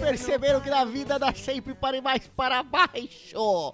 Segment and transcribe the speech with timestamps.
[0.00, 3.72] perceberam que na vida dá sempre para ir mais para baixo.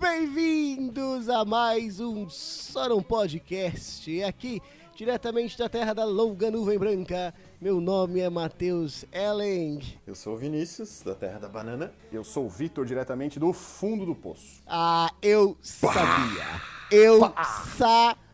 [0.00, 4.22] Bem-vindos a mais um Só Não Podcast.
[4.24, 4.62] Aqui,
[4.96, 9.80] diretamente da terra da longa nuvem branca, meu nome é Matheus Ellen.
[10.06, 11.92] Eu sou o Vinícius, da Terra da Banana.
[12.10, 14.62] Eu sou o Vitor, diretamente do fundo do poço.
[14.66, 16.62] Ah, eu sabia.
[16.90, 18.27] Eu sabia.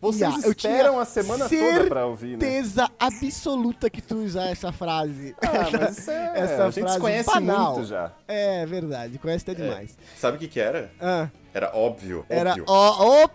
[0.00, 2.40] Vocês eu esperam a semana toda pra ouvir, né?
[2.40, 5.34] certeza absoluta que tu usar essa frase.
[5.42, 6.62] Ah, mas isso é...
[6.62, 7.74] a gente se conhece banal.
[7.74, 8.12] muito já.
[8.26, 9.96] É verdade, conhece até demais.
[10.16, 10.90] Sabe o que que era?
[11.00, 12.50] Ah, Era óbvio, era.
[12.50, 12.64] óbvio.
[12.66, 13.34] Ó, opa!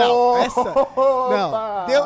[0.00, 0.64] não, essa.
[0.64, 2.04] Não, deu.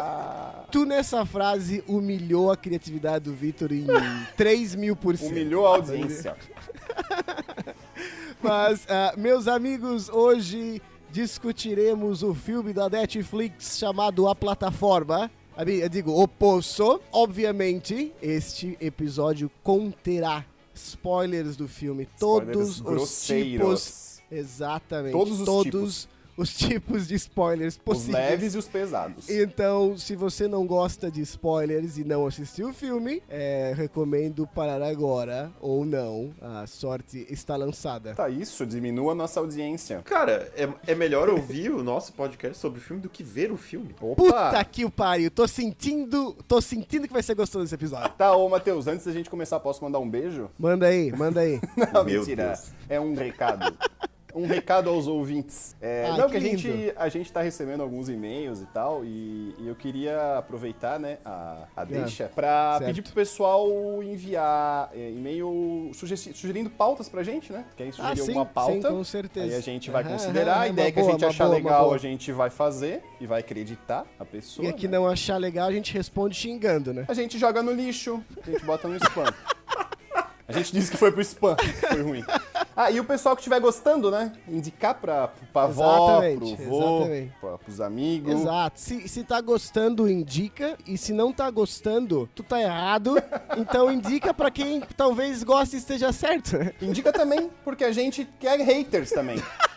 [0.71, 3.87] Tu nessa frase humilhou a criatividade do Vitor em
[4.37, 5.30] 3 mil por cento.
[5.32, 6.37] Humilhou a audiência.
[8.43, 10.80] Mas, ah, meus amigos, hoje
[11.13, 15.30] discutiremos o filme da Netflix chamado A Plataforma.
[15.57, 17.01] Eu digo, O Poço.
[17.13, 20.45] Obviamente, este episódio conterá
[20.75, 22.09] spoilers do filme.
[22.19, 23.81] Todos Spoilers os grosseiros.
[23.85, 24.23] tipos.
[24.31, 25.13] Exatamente.
[25.13, 26.09] Todos os todos
[26.41, 28.30] os tipos de spoilers Os possíveis.
[28.30, 29.29] leves e os pesados.
[29.29, 34.82] Então, se você não gosta de spoilers e não assistiu o filme, é, recomendo parar
[34.82, 36.32] agora ou não.
[36.41, 38.15] A sorte está lançada.
[38.15, 40.01] Tá isso, diminua a nossa audiência.
[40.05, 43.57] Cara, é, é melhor ouvir o nosso podcast sobre o filme do que ver o
[43.57, 43.95] filme.
[44.01, 44.15] Opa!
[44.23, 48.10] Puta que o pariu, tô sentindo, tô sentindo que vai ser gostoso esse episódio.
[48.16, 50.51] Tá, ô Matheus, antes da gente começar, posso mandar um beijo?
[50.59, 51.60] Manda aí, manda aí.
[51.93, 52.47] Não, Meu mentira.
[52.49, 52.71] Deus.
[52.88, 53.77] É um recado.
[54.34, 55.74] Um recado aos ouvintes.
[55.80, 59.04] É, Ah, não, que que, a gente, a gente tá recebendo alguns e-mails e tal,
[59.04, 62.86] e, e eu queria aproveitar, né, a, a deixa, pra Ah, certo.
[62.88, 63.68] pedir pro pessoal
[64.03, 67.64] enviar é, e-mail suge- sugerindo pautas pra gente, né?
[67.76, 69.46] Quem sugerir Ah, sim, alguma pauta, sim, com certeza.
[69.46, 71.98] aí a gente vai considerar, a ideia uma que a gente achar boa, legal a
[71.98, 74.66] gente vai fazer e vai acreditar a pessoa.
[74.66, 74.96] E aqui né?
[74.98, 77.04] não achar legal, a gente responde xingando, né?
[77.08, 79.32] A gente joga no lixo, a gente bota no spam.
[80.48, 81.54] A gente disse que foi pro spam,
[81.88, 82.24] foi ruim.
[82.82, 84.32] Ah, e o pessoal que estiver gostando, né?
[84.48, 87.06] Indicar pra, pra avó, pro vô,
[87.38, 88.32] pra, pros amigos.
[88.32, 88.80] Exato.
[88.80, 90.78] Se, se tá gostando, indica.
[90.86, 93.16] E se não tá gostando, tu tá errado.
[93.58, 96.56] Então indica pra quem talvez goste e esteja certo?
[96.80, 99.42] Indica também, porque a gente quer haters também.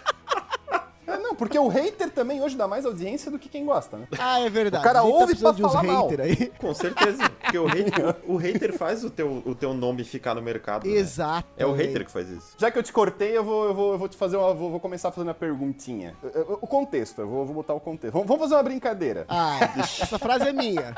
[1.33, 4.07] É, não, porque o hater também hoje dá mais audiência do que quem gosta, né?
[4.19, 4.83] Ah, é verdade.
[4.83, 6.07] O cara A gente ouve pra de falar mal.
[6.09, 6.51] hater aí.
[6.59, 7.29] Com certeza.
[7.29, 10.87] Porque o hater, o, hater faz o teu, o teu nome ficar no mercado.
[10.87, 10.93] né?
[10.93, 11.47] Exato.
[11.57, 12.55] É o hater que faz isso.
[12.57, 14.53] Já que eu te cortei, eu vou, eu vou, eu vou te fazer uma.
[14.53, 16.15] Vou, vou começar fazendo uma perguntinha.
[16.61, 18.13] O contexto, eu vou, vou botar o contexto.
[18.13, 19.25] Vamos, fazer uma brincadeira.
[19.27, 20.93] Ah, essa frase é minha.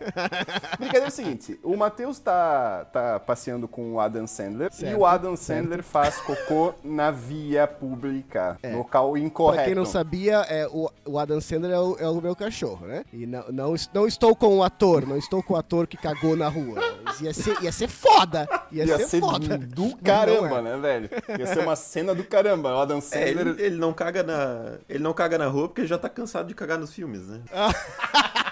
[0.78, 4.94] Brincadeira é o seguinte: o Matheus tá, tá passeando com o Adam Sandler Certo, e
[4.94, 9.69] o Adam Sandler faz cocô na via pública, local incorreto.
[9.70, 13.04] Quem não sabia, é, o, o Adam Sandler é o, é o meu cachorro, né?
[13.12, 16.34] E não, não, não estou com o ator, não estou com o ator que cagou
[16.34, 16.80] na rua.
[17.04, 18.48] Mas Ia ser, ia ser foda.
[18.72, 19.58] Ia, Ia ser, ser foda.
[19.58, 20.62] do caramba, é.
[20.62, 21.10] né, velho?
[21.38, 22.74] Ia ser uma cena do caramba.
[22.74, 23.46] O Adam É, Sandler.
[23.46, 24.78] ele, ele não caga na.
[24.88, 27.40] Ele não caga na rua porque ele já tá cansado de cagar nos filmes, né?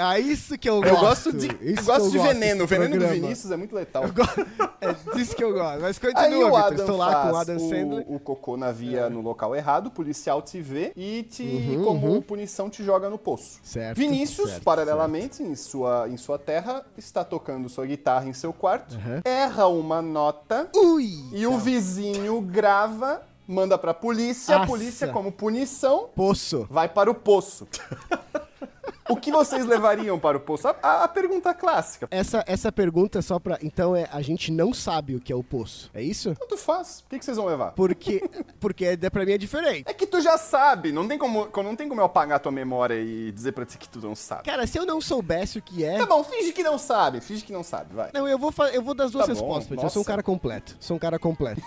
[0.00, 1.00] É isso que eu, Eu gosto.
[1.00, 2.64] gosto de, eu gosto de veneno.
[2.64, 3.14] O veneno do programa.
[3.14, 4.04] Vinícius é muito letal.
[4.04, 5.80] Eu go- É disso que eu gosto.
[5.80, 6.64] Mas Aí continua, o Vitor.
[6.64, 8.04] Adam Estou lá com o Adam Sandler.
[8.08, 11.84] o, o cocô na via no local errado, o policial te vê e te, Uhum,
[11.84, 13.58] como punição, te joga no poço.
[13.62, 18.52] Certo, Vinícius, certo, paralelamente, Em, sua, em sua terra, está tocando sua guitarra em seu
[18.52, 19.20] quarto, Uhum.
[19.24, 21.10] erra uma nota Ui!
[21.32, 24.70] e o vizinho grava, manda pra polícia, a Nossa.
[24.70, 26.66] polícia, como punição, Poço.
[26.70, 27.66] vai para o poço.
[29.08, 30.68] o que vocês levariam para o poço?
[30.68, 32.06] A, a- a pergunta clássica.
[32.10, 33.58] Essa, essa pergunta é só pra.
[33.62, 35.90] Então é a gente não sabe o que é o poço.
[35.94, 36.34] É isso?
[36.38, 37.00] Tanto faz.
[37.06, 37.72] O que, que vocês vão levar?
[37.72, 38.22] Porque,
[38.60, 39.84] porque é- pra mim é diferente.
[39.88, 42.94] É que tu já sabe, não tem como, não tem como eu apagar tua memória
[43.00, 44.42] e dizer pra ti que tu não sabe.
[44.44, 45.98] Cara, se eu não soubesse o que é.
[45.98, 48.10] Tá bom, finge que não sabe, finge que não sabe, vai.
[48.14, 50.76] Não, eu vou, eu vou das duas Tá respostas, eu sou um cara completo.
[50.80, 51.62] Sou um cara completo.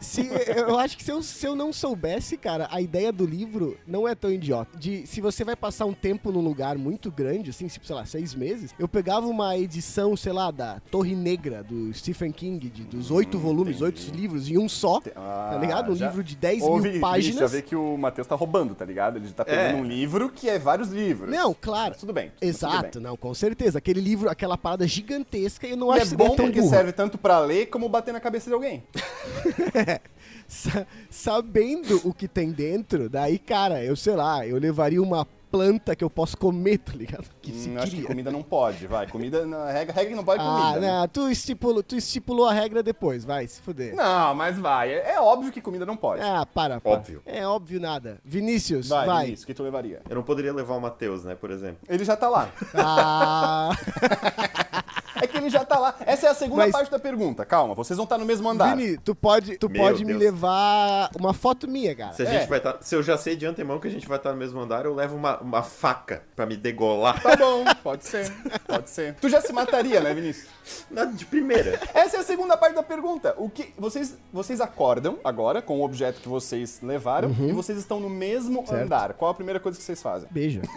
[0.00, 3.78] Se, eu acho que se eu, se eu não soubesse, cara, a ideia do livro
[3.86, 4.78] não é tão idiota.
[4.78, 8.04] De se você vai passar um tempo num lugar muito grande, assim, tipo, sei lá,
[8.04, 12.84] seis meses, eu pegava uma edição, sei lá, da Torre Negra, do Stephen King, de,
[12.84, 15.92] dos oito volumes, oito livros em um só, Ah, tá ligado?
[15.92, 17.40] Um já- livro de 10 Ô, mil páginas.
[17.40, 19.16] já vê que o Matheus tá roubando, tá ligado?
[19.16, 19.80] Ele tá pegando É.
[19.80, 21.30] um livro que é vários livros.
[21.30, 21.90] Não, claro.
[21.90, 22.30] Mas tudo bem.
[22.38, 23.02] tudo Exato, bem.
[23.08, 23.78] não, com certeza.
[23.78, 26.62] Aquele livro, aquela parada gigantesca, eu não E acho é que seria bom tão porque
[26.62, 28.82] serve tanto pra ler como bater na cabeça de alguém.
[30.48, 35.96] Sa- sabendo o que tem dentro, daí, cara, eu sei lá, eu levaria uma planta
[35.96, 37.24] que eu posso comer, tá ligado?
[37.40, 39.06] Que se Hum, acho que comida não pode, vai.
[39.08, 40.80] Comida, na regra, regra que não pode Ah, comida.
[40.80, 41.00] né?
[41.00, 43.94] não, tu estipulou, tu estipulou a regra depois, vai, se fuder.
[43.94, 44.92] Não, mas vai.
[44.92, 46.20] É, é óbvio que comida não pode.
[46.22, 46.92] Ah, para, para.
[46.92, 47.22] Óbvio.
[47.24, 48.18] É óbvio nada.
[48.24, 49.24] Vinícius, vai, vai.
[49.26, 50.02] Vinícius, o que tu levaria?
[50.08, 51.78] Eu não poderia levar o Matheus, né, por exemplo.
[51.88, 52.50] Ele já tá lá.
[52.74, 53.70] Ah,
[55.22, 55.94] É que ele já tá lá.
[56.00, 57.44] Essa é a segunda Mas- parte da pergunta.
[57.44, 58.76] Calma, vocês vão estar no mesmo andar.
[58.76, 62.12] Vini, tu pode, tu Meu pode me levar uma foto minha, cara.
[62.12, 62.38] Se, a É.
[62.40, 64.36] gente vai tá, se eu já sei de antemão que a gente vai estar no
[64.38, 67.22] mesmo andar, eu levo uma, uma faca pra me degolar.
[67.22, 68.30] Tá bom, pode ser,
[68.66, 69.14] pode ser.
[69.14, 70.48] Tu já se mataria, né, Vinícius?
[70.90, 71.80] Na- de primeira.
[71.94, 73.34] Essa é a segunda parte da pergunta.
[73.38, 77.98] O que vocês vocês acordam agora com o objeto que vocês levaram e vocês estão
[78.00, 78.82] no mesmo Certo.
[78.84, 79.12] andar.
[79.14, 80.28] Qual a primeira coisa que vocês fazem?
[80.30, 80.60] Beijo.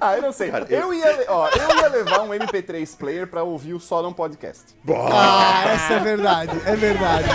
[0.00, 0.50] Ah, eu não sei.
[0.50, 0.92] Cara, eu...
[0.94, 4.62] ia, le- ó, eu ia levar um MP3 player pra ouvir o Não Podcast.
[5.12, 7.28] Ah, essa é verdade, é verdade.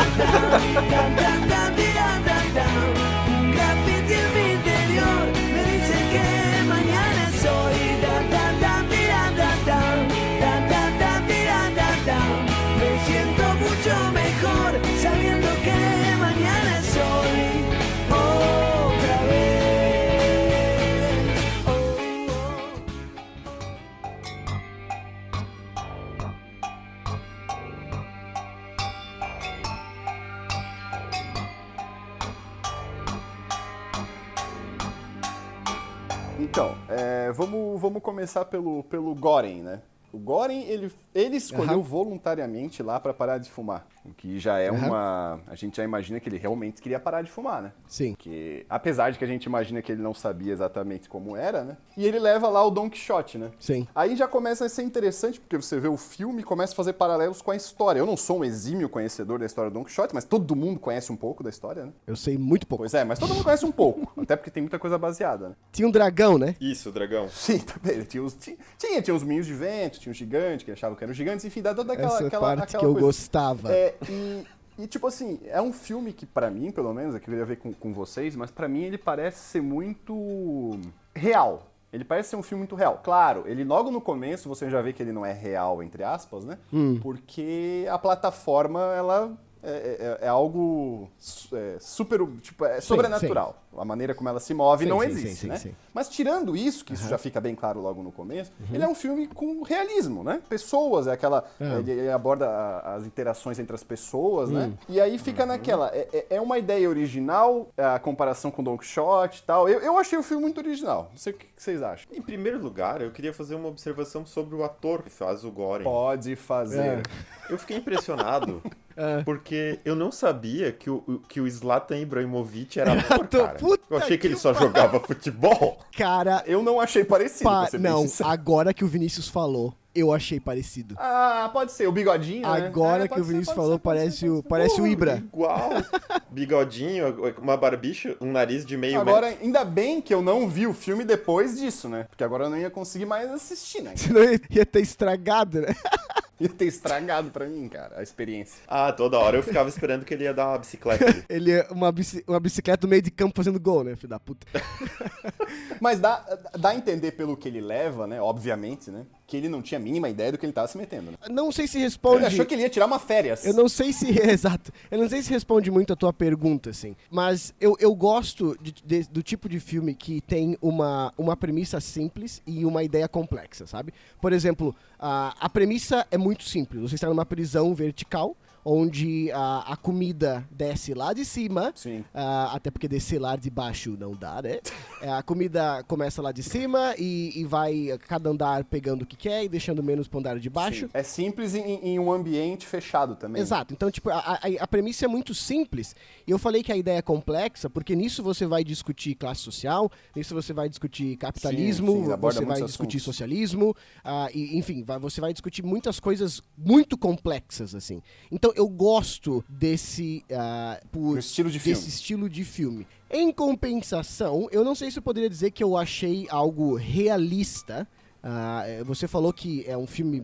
[38.30, 39.82] Começar pelo, pelo Goren, né?
[40.12, 41.82] O Goren, ele, ele escolheu Aham.
[41.82, 43.86] voluntariamente lá pra parar de fumar.
[44.04, 44.88] O que já é Aham.
[44.88, 45.40] uma...
[45.48, 47.72] A gente já imagina que ele realmente queria parar de fumar, né?
[47.88, 48.16] Sim.
[48.18, 51.78] Que, apesar de que a gente imagina que ele não sabia exatamente como era, né?
[51.96, 53.52] E ele leva lá o Don Quixote, né?
[53.60, 53.88] Sim.
[53.94, 56.94] Aí já começa a ser interessante, porque você vê o filme e começa a fazer
[56.94, 58.00] paralelos com a história.
[58.00, 61.12] Eu não sou um exímio conhecedor da história do Don Quixote, mas todo mundo conhece
[61.12, 61.92] um pouco da história, né?
[62.08, 62.82] Eu sei muito pouco.
[62.82, 64.12] Pois é, mas todo mundo conhece um pouco.
[64.22, 65.56] até porque tem muita coisa baseada, né?
[65.72, 66.56] Tinha um dragão, né?
[66.60, 67.28] Isso, dragão.
[67.30, 68.02] Sim, também.
[68.04, 71.04] Tinha, os, tinha, tinha, tinha os minhos de vento, tinha um gigante, que achavam que
[71.04, 73.06] eram gigantes, enfim, dá toda aquela, Essa aquela, parte aquela que eu coisa.
[73.08, 73.72] gostava.
[73.74, 74.46] É, e,
[74.80, 77.74] e, tipo assim, é um filme que, pra mim, pelo menos, eu queria ver com,
[77.74, 80.80] com vocês, mas pra mim ele parece ser muito
[81.16, 81.68] real.
[81.92, 83.00] Ele parece ser um filme muito real.
[83.04, 86.46] Claro, ele logo no começo você já vê que ele não é real, entre aspas,
[86.46, 86.58] né?
[86.72, 87.00] Hum.
[87.02, 93.56] Porque a plataforma, ela é, é- é algo su- é, super, tipo, é sobrenatural.
[93.78, 95.58] A maneira como ela se move Sim, não sim, existe, sim, né?
[95.58, 95.76] sim.
[95.94, 98.68] Mas tirando isso, que isso já fica bem claro logo no começo, Uhum.
[98.76, 100.42] ele é um filme com realismo, né?
[100.50, 101.46] Pessoas, é aquela.
[101.60, 101.66] É.
[101.80, 104.54] Ele, ele aborda a- as interações entre as pessoas, Hum.
[104.54, 104.74] né?
[104.90, 105.50] E aí fica Uhum.
[105.50, 105.90] naquela.
[105.94, 109.70] É, é- é uma ideia original, a comparação com Don Quixote e tal.
[109.70, 111.08] Eu, eu achei o filme muito original.
[111.12, 112.08] Não sei o que que vocês acham.
[112.12, 115.84] Em primeiro lugar, eu queria fazer uma observação sobre o ator que faz o Goren.
[115.84, 116.80] Pode fazer.
[116.80, 117.04] É.
[117.50, 118.62] Eu fiquei impressionado
[118.98, 119.24] É.
[119.24, 123.59] porque eu não sabia que o, que o Zlatan Ibrahimovic era ator, Ator, cara.
[123.60, 125.78] Puta Eu achei que ele que só jogava futebol.
[125.98, 130.40] Cara, Eu não achei parecido, pa- ser não, agora que o Vinícius falou, eu achei
[130.40, 130.96] parecido.
[130.98, 131.88] Ah, pode ser.
[131.88, 132.66] O bigodinho, né?
[132.68, 134.44] Agora É, que o ser, Vinícius pode falou, ser, parece ser, o, ser.
[134.44, 135.18] parece o Ibra.
[135.18, 135.70] Igual.
[136.30, 139.44] Bigodinho, uma barbicha, um nariz de meio Agora, metro.
[139.44, 142.06] ainda bem que eu não vi o filme depois disso, né?
[142.10, 143.94] Porque agora eu não ia conseguir mais assistir, né?
[143.98, 145.68] Senão ia ter estragado, né?
[146.42, 148.62] Ia ter estragado pra mim, cara, a experiência.
[148.68, 151.24] Ah, toda hora eu ficava esperando que ele ia dar uma bicicleta ali.
[151.30, 154.20] Ele é uma, bici- uma bicicleta no meio de campo fazendo gol, né, filho da
[154.20, 154.48] puta?
[155.82, 156.24] Mas dá,
[156.58, 158.22] dá a entender pelo que ele leva, né?
[158.22, 159.06] Obviamente, né?
[159.26, 161.18] Que ele não tinha a mínima ideia do que ele tava se metendo, né?
[161.30, 162.26] Não sei se Ele responde.
[162.26, 163.46] achou que ele ia tirar uma férias.
[163.46, 164.10] Eu não sei se.
[164.20, 164.72] Exato.
[164.90, 166.96] Eu não sei se responde muito a tua pergunta, assim.
[167.12, 171.80] Mas eu, eu gosto de- de- do tipo de filme que tem uma, uma premissa
[171.80, 173.94] simples e uma ideia complexa, sabe?
[174.20, 176.82] Por exemplo, a, a premissa é muito simples.
[176.82, 178.36] Você está numa prisão vertical.
[178.64, 182.04] Onde a, a comida desce lá de cima, Sim.
[182.14, 184.60] ah, até porque descer lá de baixo não dá, né?
[185.02, 189.16] É, a comida começa lá de cima e, e vai cada andar pegando o que
[189.16, 190.88] quer e deixando menos pro andar de baixo.
[190.88, 190.92] Sim.
[190.94, 193.42] É simples em, em um ambiente fechado também.
[193.42, 193.74] Exato.
[193.74, 195.96] Então, tipo, a, a, a premissa é muito simples.
[196.28, 199.90] E eu falei que a ideia é complexa, porque nisso você vai discutir classe social,
[200.14, 203.04] nisso você vai discutir capitalismo, Sim, sim, você vai discutir assuntos.
[203.04, 203.74] socialismo,
[204.04, 208.02] ah, e, enfim, vai- você vai discutir muitas coisas muito complexas, assim.
[208.30, 211.76] Então, eu gosto desse, ah, por, estilo de filme.
[211.76, 212.88] desse estilo de filme.
[213.10, 217.88] Em compensação, eu não sei se eu poderia dizer que eu achei algo realista.
[218.22, 220.24] Eh, você falou que é um filme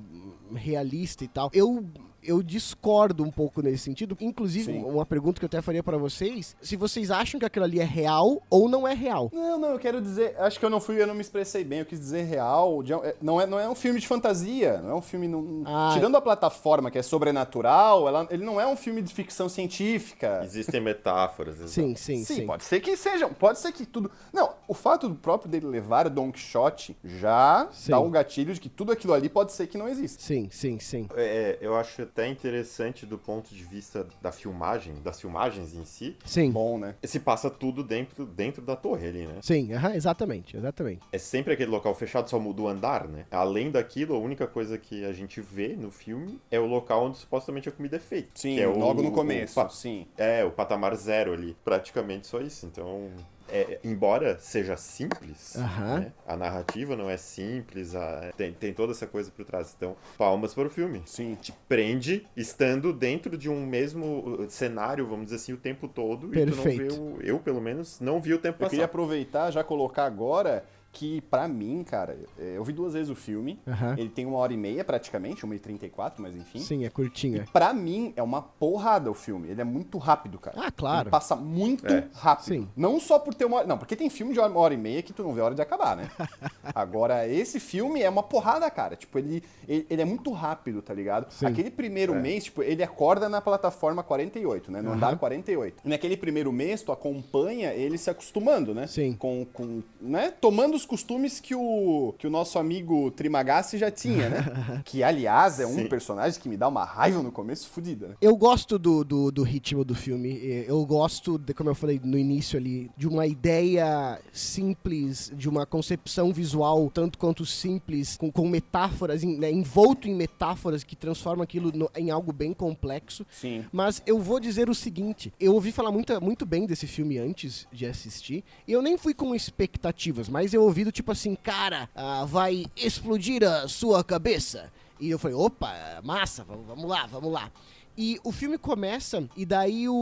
[0.53, 1.49] realista e tal.
[1.53, 1.83] Eu
[2.25, 4.17] eu discordo um pouco nesse sentido.
[4.19, 4.83] Inclusive, Sim.
[4.83, 7.83] uma pergunta que eu até faria pra vocês, se vocês acham que aquilo ali é
[7.83, 9.29] real ou não é real.
[9.33, 10.35] Não, não, eu quero dizer.
[10.39, 11.79] Acho que eu não fui, eu não me expressei bem.
[11.79, 12.81] Eu quis dizer real.
[12.83, 14.79] de- é, não, é, não é um filme de fantasia.
[14.81, 15.27] Não é um filme.
[15.27, 15.91] não- Ah.
[15.93, 20.41] tirando a plataforma que é sobrenatural, ela- ele não é um filme de ficção científica.
[20.43, 21.57] Existem metáforas.
[21.69, 22.45] Sim, sim, Sim, sim.
[22.47, 24.09] pode ser que sejam, pode ser que tudo.
[24.33, 27.91] Não, o fato do próprio dele levar Don Quixote já Sim.
[27.91, 30.21] dá um gatilho de que tudo aquilo ali pode ser que não exista.
[30.21, 31.07] Sim, sim, sim.
[31.15, 36.15] É, eu acho até interessante do ponto de vista da filmagem, das filmagens em si.
[36.23, 36.49] Sim.
[36.49, 36.95] Bom, né?
[37.03, 39.39] Se passa tudo dentro, dentro da torre ali, né?
[39.41, 41.01] Sim, aham, exatamente, exatamente.
[41.11, 43.25] É sempre aquele local fechado, só muda o andar, né?
[43.29, 47.17] Além daquilo, a única coisa que a gente vê no filme é o local onde
[47.17, 48.29] supostamente a comida é feita.
[48.35, 50.07] Sim, que é o- logo no começo, o sim.
[50.17, 51.53] É, o patamar zero ali.
[51.65, 52.65] Praticamente só isso.
[52.65, 53.09] Então,
[53.49, 55.99] é, embora seja simples, Aham.
[55.99, 59.73] né, a narrativa não é simples, a- tem, tem toda essa coisa por trás.
[59.77, 61.01] Então, palmas para o filme.
[61.05, 61.35] Sim.
[61.41, 66.27] Te prende estando dentro de um mesmo uh, cenário, vamos dizer assim, o tempo todo.
[66.35, 67.01] E tu não vê Perfeito.
[67.01, 68.69] o, eu, pelo menos, não vi o tempo Eu passar.
[68.71, 73.15] queria aproveitar, já colocar agora que, pra mim, cara, é, eu vi duas vezes o
[73.15, 73.59] filme.
[73.67, 73.95] Aham.
[73.97, 76.59] Ele tem uma hora e meia, praticamente, uma e trinta e quatro, mas enfim.
[76.59, 77.45] Sim, é curtinha.
[77.51, 79.49] Pra mim, é uma porrada o filme.
[79.49, 80.55] Ele é muito rápido, cara.
[80.59, 81.03] Ah, claro.
[81.07, 82.07] Ele passa muito É.
[82.13, 82.45] rápido.
[82.45, 82.69] Sim.
[82.77, 83.67] Não só por ter uma hora...
[83.67, 85.55] Não, porque tem filme de uma hora e meia que tu não vê a hora
[85.55, 86.09] de acabar, né?
[86.73, 88.95] Agora, esse filme é uma porrada, cara.
[88.95, 91.31] Tipo, ele, ele, ele é muito rápido, tá ligado?
[91.31, 91.45] Sim.
[91.45, 94.81] Aquele primeiro mês, tipo, ele acorda na plataforma 48, né?
[94.81, 95.81] No andar 48.
[95.83, 98.87] E naquele primeiro mês, tu acompanha ele se acostumando, né?
[98.87, 99.13] Sim.
[99.13, 100.31] Com, com, né?
[100.39, 104.81] Tomando os costumes que o, que o nosso amigo Trimagasi já tinha, né?
[104.85, 105.87] que, aliás, é um Sim.
[105.87, 108.15] personagem que me dá uma raiva no começo fodida, né?
[108.21, 110.39] Eu gosto do, do, do ritmo do filme.
[110.43, 115.49] eh, Eu gosto, de, como eu falei no início ali, de uma ideia simples, de
[115.49, 120.95] uma concepção visual tanto quanto simples, com, com metáforas, em- né, envolto em metáforas que
[120.95, 123.25] transforma aquilo no- em algo bem complexo.
[123.31, 123.65] Sim.
[123.71, 127.67] Mas eu vou dizer o seguinte: eu ouvi falar muito, muito bem desse filme antes
[127.73, 131.89] de assistir, e eu nem fui com expectativas, mas eu ouvi do tipo assim, cara,
[131.95, 134.69] ah, vai explodir a sua cabeça.
[134.99, 137.49] E eu falei, opa, massa, vamos, vamos lá, vamos lá.
[137.97, 139.93] E o filme começa, e daí o,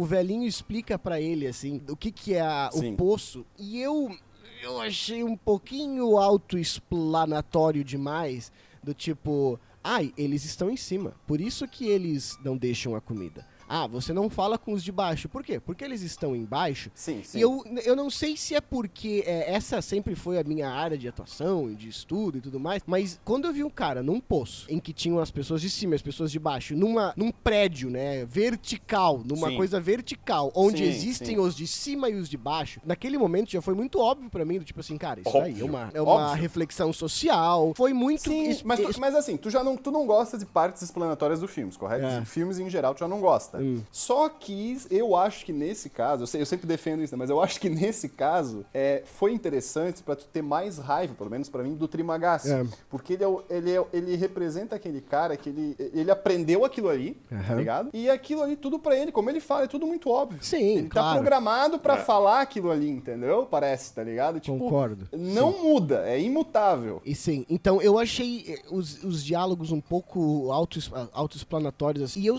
[0.00, 3.44] o velhinho explica pra ele, assim, o que, que é a- o poço.
[3.58, 4.16] E eu,
[4.62, 8.50] eu achei um pouquinho autoexplanatório demais,
[8.82, 13.46] do tipo, ai, eles estão em cima, por isso que eles não deixam a comida.
[13.68, 15.28] Ah, você não fala com os de baixo.
[15.28, 15.58] Por quê?
[15.60, 16.90] Porque eles estão embaixo.
[16.94, 17.38] Sim, sim.
[17.38, 20.96] E eu, eu não sei se é porque é, essa sempre foi a minha área
[20.98, 24.20] de atuação e de estudo e tudo mais, mas quando eu vi um cara num
[24.20, 27.30] poço em que tinham as pessoas de cima e as pessoas de baixo, numa, num
[27.30, 29.56] prédio, né, vertical, numa Sim.
[29.56, 31.38] coisa vertical, onde Sim, existem sim.
[31.38, 34.58] os de cima e os de baixo, naquele momento já foi muito óbvio pra mim,
[34.58, 36.42] do tipo assim, cara, isso aí é Óbvio, uma, é uma óbvio.
[36.42, 38.22] reflexão social, foi muito...
[38.22, 41.48] Sim, mas, tu- mas assim, tu já não, tu não gosta de partes explanatórias do
[41.48, 42.04] filme, correto?
[42.06, 42.24] É.
[42.24, 43.53] Filmes em geral tu já não gosta.
[43.60, 43.80] Hum.
[43.90, 47.30] Só que eu acho que nesse caso, eu, sei- eu sempre defendo isso, né, mas
[47.30, 51.48] eu acho que nesse caso é, foi interessante pra tu ter mais raiva, pelo menos
[51.48, 52.52] pra mim, do Trimagasi.
[52.52, 52.64] É.
[52.88, 57.14] Porque ele, é, ele, é- ele representa aquele cara que ele, ele aprendeu aquilo ali,
[57.28, 57.54] tá Aham.
[57.56, 57.90] ligado?
[57.92, 60.38] E aquilo ali, tudo pra ele, como ele fala, é tudo muito óbvio.
[60.42, 61.18] Sim, Ele tá claro.
[61.18, 62.02] programado pra É.
[62.02, 63.46] falar aquilo ali, entendeu?
[63.46, 64.40] Parece, tá ligado?
[64.40, 65.08] Tipo, Concordo.
[65.12, 67.00] não muda, é imutável.
[67.04, 72.26] E sim, então eu achei eh, os, os diálogos um pouco ah, autoexplanatórios assim, e
[72.26, 72.38] eu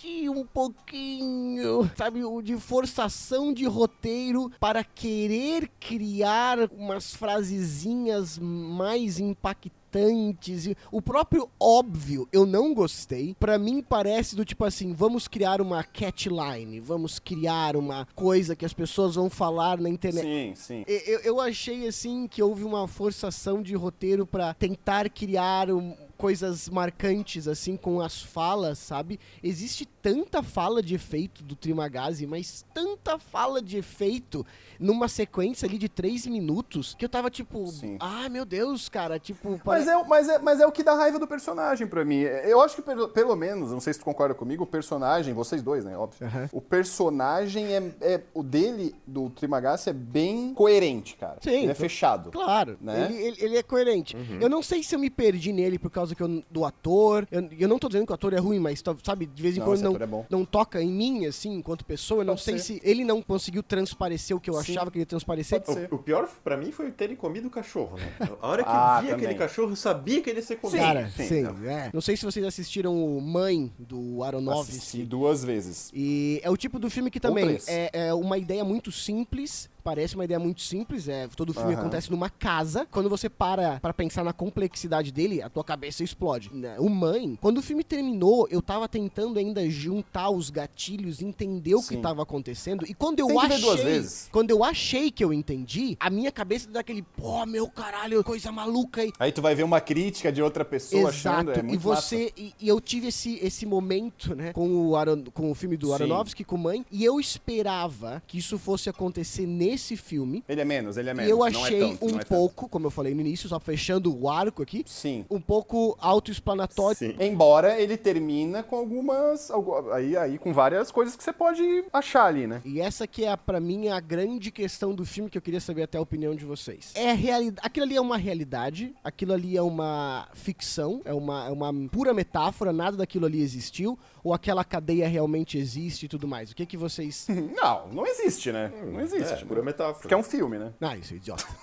[0.00, 9.18] senti um pouquinho, sabe, o de forçação de roteiro para querer criar umas frasezinhas mais
[9.18, 10.66] impactantes.
[10.66, 13.34] E o próprio óbvio eu não gostei.
[13.40, 18.64] Pra mim parece do tipo assim, vamos criar uma catline, vamos criar uma coisa que
[18.66, 20.24] as pessoas vão falar na internet.
[20.24, 20.84] Sim, sim.
[20.86, 26.68] Eu, eu achei assim que houve uma forçação de roteiro pra tentar criar um- coisas
[26.68, 29.18] marcantes assim com as falas, sabe?
[29.42, 34.44] Existe tanta fala de efeito do Trimagazi, mas tanta fala de efeito
[34.78, 37.96] numa sequência ali de três minutos que eu tava tipo, Sim.
[38.00, 40.82] ah, meu Deus, cara, tipo, Mas pare- é, o- mas, é, mas é o que
[40.82, 42.20] dá raiva do personagem pra mim.
[42.20, 45.62] Eu acho que, pelo, pelo menos, não sei se tu concorda comigo, o personagem, vocês
[45.62, 45.96] dois, né?
[45.96, 46.26] Óbvio.
[46.26, 46.48] Aham.
[46.52, 51.38] O personagem é, é- O dele, do Trimagasi, é bem coerente, cara.
[51.40, 52.30] Sim, Ele é tô- fechado.
[52.30, 53.06] Claro, né?
[53.10, 54.16] ele, ele, ele é coerente.
[54.40, 57.26] Eu não sei se eu me perdi nele por causa que eu- do ator.
[57.30, 59.56] Eu, eu não tô dizendo que o ator é ruim, mas, to- sabe, de vez
[59.56, 60.26] em Não, quando esse não, é bom.
[60.30, 62.22] não toca em mim, assim, enquanto pessoa.
[62.22, 62.64] Eu não Pode sei ser.
[62.74, 64.72] se ele não conseguiu transparecer o que eu Sim.
[64.72, 65.62] achava que ele ia transparecer.
[65.90, 68.12] O, o pior pra mim foi terem comido o cachorro, né?
[68.40, 69.26] A hora que Ah, eu vi também.
[69.26, 70.78] aquele cachorro, eu sabia que ele ia ser comido.
[70.80, 71.68] Cara, sim, sim, não.
[71.70, 71.90] é.
[71.92, 75.02] Não sei se vocês assistiram o Mãe do Assisti Aronofsky.
[75.04, 75.90] duas vezes.
[75.94, 79.68] E é o tipo do filme que também é, é uma ideia muito simples.
[79.82, 81.08] Parece uma ideia muito simples.
[81.08, 81.80] É, todo filme Aham.
[81.82, 82.86] acontece numa casa.
[82.90, 86.50] Quando você para pra pensar na complexidade dele, a tua cabeça explode.
[86.52, 86.76] né?
[86.78, 91.80] O Mãe, quando o filme terminou, eu tava tentando ainda juntar os gatilhos, entender o
[91.80, 92.02] que Sim.
[92.02, 92.84] tava acontecendo.
[92.86, 93.60] E quando eu que achei.
[93.60, 94.28] duas vezes.
[94.32, 98.50] Quando eu achei que eu entendi, a minha cabeça dá aquele, pô, meu caralho, coisa
[98.52, 99.12] maluca aí.
[99.18, 102.52] Aí tu vai ver uma crítica de outra pessoa achando, é e muito você e,
[102.60, 105.94] e eu tive esse, esse momento, né, com o, Aron, com o filme do Sim.
[105.94, 110.42] Aronofsky, com Mãe, e eu esperava que isso fosse acontecer nesse filme.
[110.48, 111.30] Ele é menos, ele é menos.
[111.30, 114.28] Eu é achei tanto, um é pouco, como eu falei no início, só fechando o
[114.28, 115.24] arco aqui, Sim.
[115.30, 117.14] um pouco autoexplanatório.
[117.20, 119.50] Embora ele termina com algumas.
[119.50, 122.60] algu- Aí, aí com várias coisas que você pode achar ali, né?
[122.64, 125.82] E essa que é, pra mim, a grande questão do filme que eu queria saber
[125.84, 126.92] até a opinião de vocês.
[126.94, 127.60] É realidade.
[127.66, 132.12] Aquilo ali é uma realidade, aquilo ali é uma ficção, é uma, é uma pura
[132.14, 136.50] metáfora, nada daquilo ali existiu, ou aquela cadeia realmente existe e tudo mais.
[136.50, 137.26] O que que vocês.
[137.54, 138.72] Não, não existe, né?
[138.84, 139.32] Não existe.
[139.32, 139.98] É, pura metáfora.
[140.00, 140.72] Porque é um filme, né?
[140.80, 141.44] Ah, isso é idiota.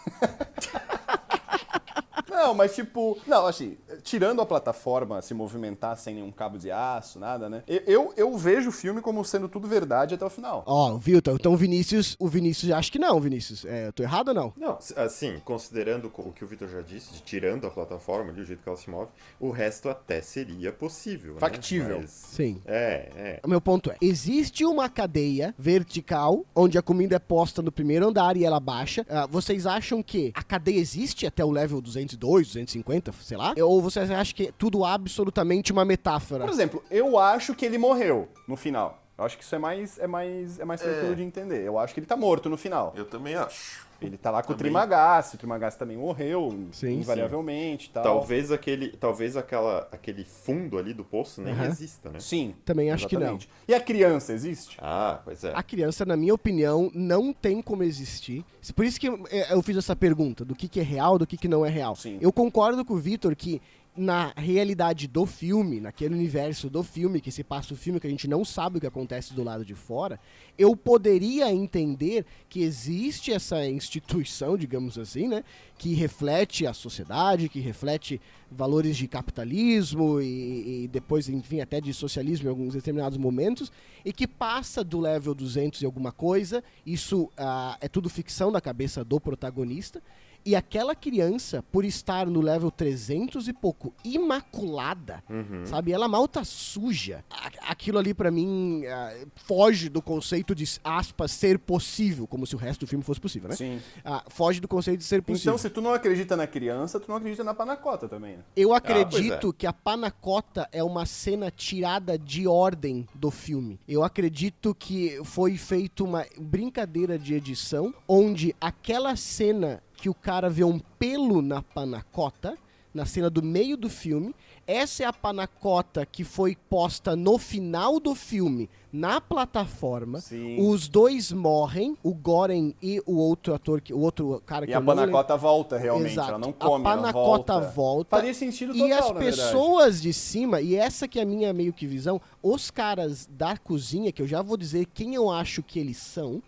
[2.35, 3.17] Não, mas tipo.
[3.25, 7.63] Não, assim, tirando a plataforma se movimentar sem nenhum cabo de aço, nada, né?
[7.67, 10.63] Eu, eu, vejo o filme como sendo tudo verdade até o final.
[10.65, 11.17] Ó, viu?
[11.19, 12.15] Então, então o Vinícius.
[12.19, 13.65] O Vinícius acha que não, Vinícius.
[13.65, 14.53] É, eu tô errado ou não?
[14.57, 18.45] Não, assim, considerando o que o Vitor já disse, de tirando a plataforma, ali, o
[18.45, 21.35] jeito que ela se move, o resto até seria possível.
[21.35, 21.39] né?
[21.39, 21.99] Factível.
[22.01, 22.61] Mas- Sim.
[22.65, 23.39] É, é.
[23.43, 28.07] O meu ponto é: existe uma cadeia vertical onde a comida é posta no primeiro
[28.07, 29.05] andar e ela baixa.
[29.09, 31.81] Ah, vocês acham que a cadeia existe até o level
[32.25, 33.53] 202, 250, sei lá?
[33.57, 36.43] Ou vocês acham que é tudo absolutamente uma metáfora?
[36.43, 39.04] Por exemplo, eu acho que ele morreu no final.
[39.17, 41.63] Eu acho que isso é mais, é mais, é mais tranquilo de entender.
[41.63, 42.93] Eu acho que ele tá morto no final.
[42.97, 43.85] Eu também acho.
[44.01, 44.71] Ele tá lá com o Também.
[44.71, 48.03] Trimagás, o Trimagás também morreu, Sim, invariavelmente e tal.
[48.03, 51.67] Talvez aquele, talvez aquela, aquele fundo ali do poço nem Aham.
[51.67, 52.19] exista, né?
[52.19, 52.53] Sim.
[52.65, 53.21] Também acho que não.
[53.21, 53.49] exatamente.
[53.67, 54.77] E a criança existe?
[54.81, 55.53] Ah, pois é.
[55.55, 58.43] A criança, na minha opinião, não tem como existir.
[58.75, 61.37] Por isso que é, eu fiz essa pergunta do que, que é real, do que,
[61.37, 61.95] que não é real.
[61.95, 62.17] Sim.
[62.19, 63.61] Eu concordo com o Vitor que
[63.95, 68.09] na realidade do filme, naquele universo do filme, que se passa o filme, que a
[68.09, 70.19] gente não sabe o que acontece do lado de fora,
[70.57, 75.43] eu poderia entender que existe essa instituição, digamos assim, né?
[75.77, 78.19] Que reflete a sociedade, que reflete
[78.51, 83.71] valores de capitalismo e, e depois, enfim, até de socialismo em alguns determinados momentos,
[84.03, 86.63] e que passa do level 200 e alguma coisa.
[86.85, 90.01] Isso ah, é tudo ficção da cabeça do protagonista.
[90.47, 95.23] E aquela criança, por estar no level 300 e pouco, imaculada,
[95.65, 95.91] sabe?
[95.91, 97.25] Ela mal tá suja.
[97.67, 102.59] Aquilo ali, pra mim, ah, foge do conceito de, aspas, ser possível, como se o
[102.59, 103.55] resto do filme fosse possível, né?
[103.55, 103.81] Sim.
[104.03, 105.53] Ah, foge do conceito de ser possível.
[105.53, 108.77] Então, se tu não acredita na criança, tu não acredita na panacota também, Eu pois
[108.77, 109.53] acredito é.
[109.53, 113.79] que a panacota é uma cena tirada de ordem do filme.
[113.87, 120.49] Eu acredito que foi feita uma brincadeira de edição onde aquela cena que o cara
[120.49, 122.57] vê um pelo na panacota,
[122.93, 124.33] na cena do meio do filme,
[124.67, 130.19] essa é a panacota que foi posta no final do filme na plataforma.
[130.21, 130.57] Sim.
[130.67, 134.75] Os dois morrem, o Goren e o outro ator, que, o outro cara que E
[134.75, 135.11] a não lembro.
[135.11, 136.13] panacota volta, realmente.
[136.13, 136.29] Exato.
[136.29, 137.71] Ela não A come, ela panacota volta.
[137.71, 138.15] volta.
[138.15, 141.71] Faria sentido total, E as pessoas de cima, e essa que é a minha meio
[141.73, 145.77] que visão, os caras da cozinha, que eu já vou dizer quem eu acho que
[145.77, 146.41] eles são,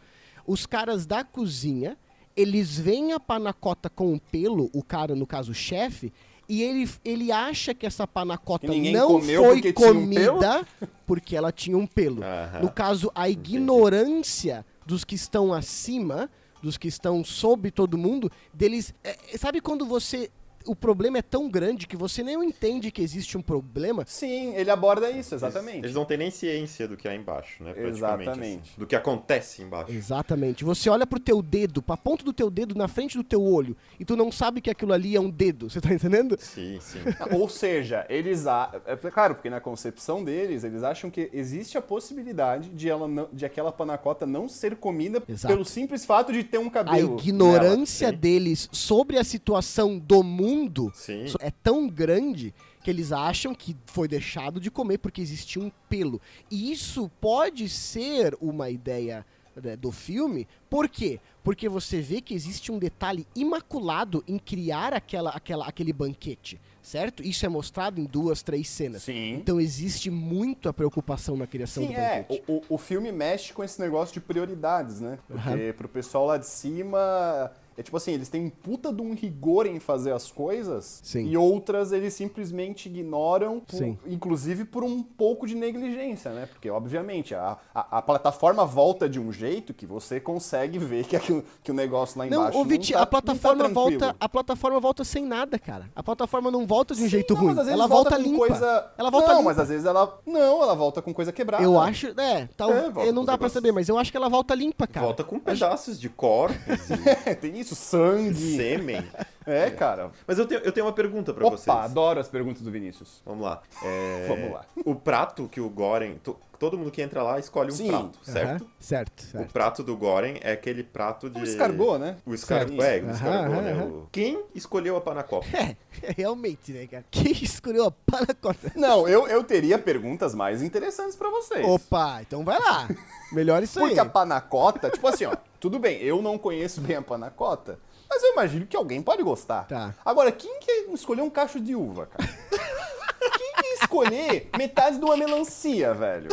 [0.45, 1.97] os caras da cozinha,
[2.35, 6.13] eles veem a panacota com o pelo, o cara, no caso, o chefe,
[6.49, 10.67] e ele, ele acha que essa panacota Que não foi porque tinha um comida
[11.05, 12.23] porque ela tinha um pelo.
[12.23, 12.61] Aham.
[12.61, 16.29] No caso, a ignorância dos que estão acima,
[16.61, 18.93] dos que estão sob todo mundo, deles.
[19.03, 20.29] é, sabe quando você.
[20.67, 24.03] O problema é tão grande que você nem entende que existe um problema.
[24.05, 25.79] Sim, ele aborda isso, exatamente.
[25.79, 27.73] Eles não têm nem ciência do que há embaixo, né?
[27.73, 28.61] praticamente, Exatamente.
[28.71, 28.71] assim.
[28.79, 29.91] do que acontece embaixo.
[29.91, 30.63] Exatamente.
[30.63, 33.75] Você olha pro teu dedo, pra ponta do teu dedo na frente do teu olho,
[33.99, 35.69] e tu não sabe que aquilo ali é um dedo.
[35.69, 36.35] Você tá entendendo?
[36.39, 36.99] Sim, sim.
[37.31, 38.71] Ou seja, eles a...
[38.85, 43.29] é claro, porque na concepção deles, eles acham que existe a possibilidade de ela não-
[43.31, 45.53] de aquela panacota não ser comida Exato.
[45.53, 47.17] pelo simples fato de ter um A cabelo.
[47.19, 48.15] ignorância sim.
[48.15, 50.56] deles sobre a situação do mundo
[50.93, 51.25] Sim.
[51.39, 56.19] é tão grande que eles acham que foi deixado de comer porque existia um pelo.
[56.49, 59.25] E isso pode ser uma ideia
[59.61, 61.19] né, do filme, por quê?
[61.43, 67.23] Porque você vê que existe um detalhe imaculado em criar aquela, aquela, aquele banquete, certo?
[67.23, 69.03] Isso é mostrado em duas, três cenas.
[69.03, 69.33] Sim.
[69.33, 72.17] Então existe muito a preocupação na criação Sim, do é.
[72.21, 72.43] banquete.
[72.47, 75.17] O, o- o filme mexe com esse negócio de prioridades, né?
[75.27, 77.51] Porque pro pessoal lá de cima.
[77.77, 81.27] É tipo assim, eles têm um puta de um rigor em fazer as coisas Sim.
[81.27, 83.97] e outras eles simplesmente ignoram, por- Sim.
[84.07, 86.47] inclusive por um pouco de negligência, né?
[86.47, 91.15] Porque, obviamente, a, a, a plataforma volta de um jeito que você consegue ver que,
[91.15, 94.15] aquilo, que o negócio lá Não, embaixo ô Viti, tá- a plataforma não tá volta,
[94.19, 95.89] a plataforma volta sem nada, cara.
[95.95, 97.49] A plataforma não volta de um Sim, jeito não, ruim.
[97.49, 98.37] mas às vezes Ela volta, com limpa.
[98.37, 98.91] Coisa...
[98.97, 99.49] Ela volta não, limpa.
[99.49, 100.19] mas às vezes ela.
[100.25, 101.63] Não, ela volta com coisa quebrada.
[101.63, 103.53] Eu acho, é, tal, É, volta eu não dá negócios.
[103.53, 105.05] saber, mas eu acho que ela volta limpa, cara.
[105.05, 106.57] Volta com pedaços de corpos
[107.41, 108.29] Tem isso, sangue.
[108.53, 109.03] e sêmen.
[109.49, 110.11] É, cara.
[110.27, 111.69] Mas eu tenho, eu tenho uma pergunta pra Opa, vocês.
[111.73, 113.21] adoro as perguntas do Vinícius.
[113.25, 113.61] Vamos lá.
[113.81, 114.65] É, Vamos lá.
[114.83, 116.15] O prato que o Goren.
[116.21, 117.87] to- todo mundo que entra lá escolhe um Sim.
[117.87, 118.63] prato, certo?
[118.65, 119.53] Aham, Certo, O certo.
[119.53, 121.39] prato do Goren é aquele prato de.
[121.39, 122.17] O escargot, né?
[122.25, 123.05] O escargot, Certo.
[123.05, 123.83] é, o escargot, né?
[123.85, 125.47] O- Quem escolheu a panacota?
[126.03, 127.05] É, realmente, né, cara?
[127.09, 128.71] Quem escolheu a panacota?
[128.75, 131.65] Não, eu, eu teria perguntas mais interessantes pra vocês.
[131.65, 132.87] Opa, então vai lá.
[133.31, 133.99] Melhor isso Porque aí.
[133.99, 138.33] a panacota, tipo assim, ó, tudo bem, eu não conheço bem a panacota, mas eu
[138.33, 139.65] imagino que alguém pode gostar.
[139.67, 139.93] Tá.
[140.05, 142.27] Agora, quem que escolheu um cacho de uva, cara?
[143.37, 146.29] quem que ia escolher metade de uma melancia, velho?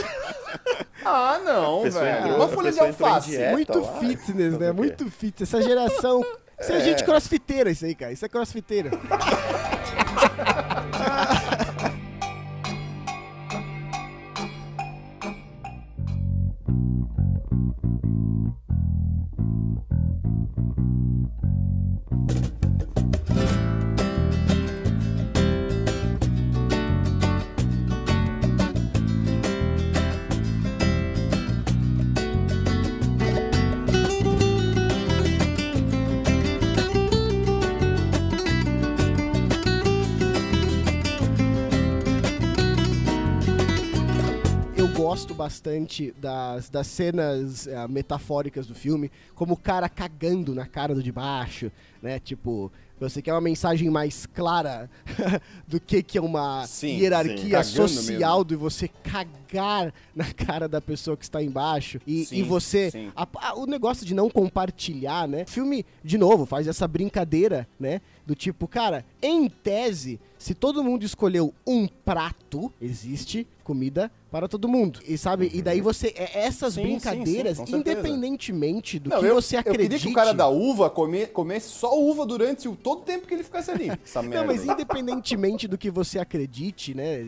[1.04, 2.18] Ah, não, velho.
[2.18, 3.30] entrou- uma folha de alface.
[3.30, 3.52] dieta.
[3.52, 4.72] Muito lá, fitness, fazer né?
[4.72, 5.52] Muito fitness.
[5.52, 6.24] Essa geração.
[6.60, 8.12] Isso é, gente crossfiteira, isso aí, cara.
[8.12, 8.90] Isso é crossfiteira.
[17.16, 17.26] Thank
[23.16, 23.23] you.
[45.44, 51.02] Bastante das, das cenas eh, metafóricas do filme, como o cara cagando na cara do
[51.02, 52.18] de baixo, né?
[52.18, 52.72] Tipo,
[53.08, 54.90] você quer uma mensagem mais clara
[55.66, 58.44] do que, que é uma Sim, hierarquia sim, social mesmo.
[58.44, 62.90] de você cagar na cara da pessoa que está embaixo e, Sim, e você.
[62.90, 63.12] sim.
[63.14, 65.44] a- a- o negócio de não compartilhar, né?
[65.46, 68.00] O filme, de novo, faz essa brincadeira, né?
[68.26, 74.66] Do tipo, cara, em tese, se todo mundo escolheu um prato, existe comida para todo
[74.68, 75.00] mundo.
[75.06, 75.50] E sabe?
[75.52, 76.08] E daí você.
[76.16, 77.76] é- Essas Sim, sim, brincadeiras, sim, certeza.
[77.76, 79.82] independentemente do Não, que eu, você eu acredite.
[79.88, 83.26] queria que o cara da uva come- comesse só uva durante o, todo o tempo
[83.26, 83.90] que ele ficasse ali.
[84.04, 84.38] Essa merda.
[84.38, 87.18] Não, mas independentemente do que você acredite, né,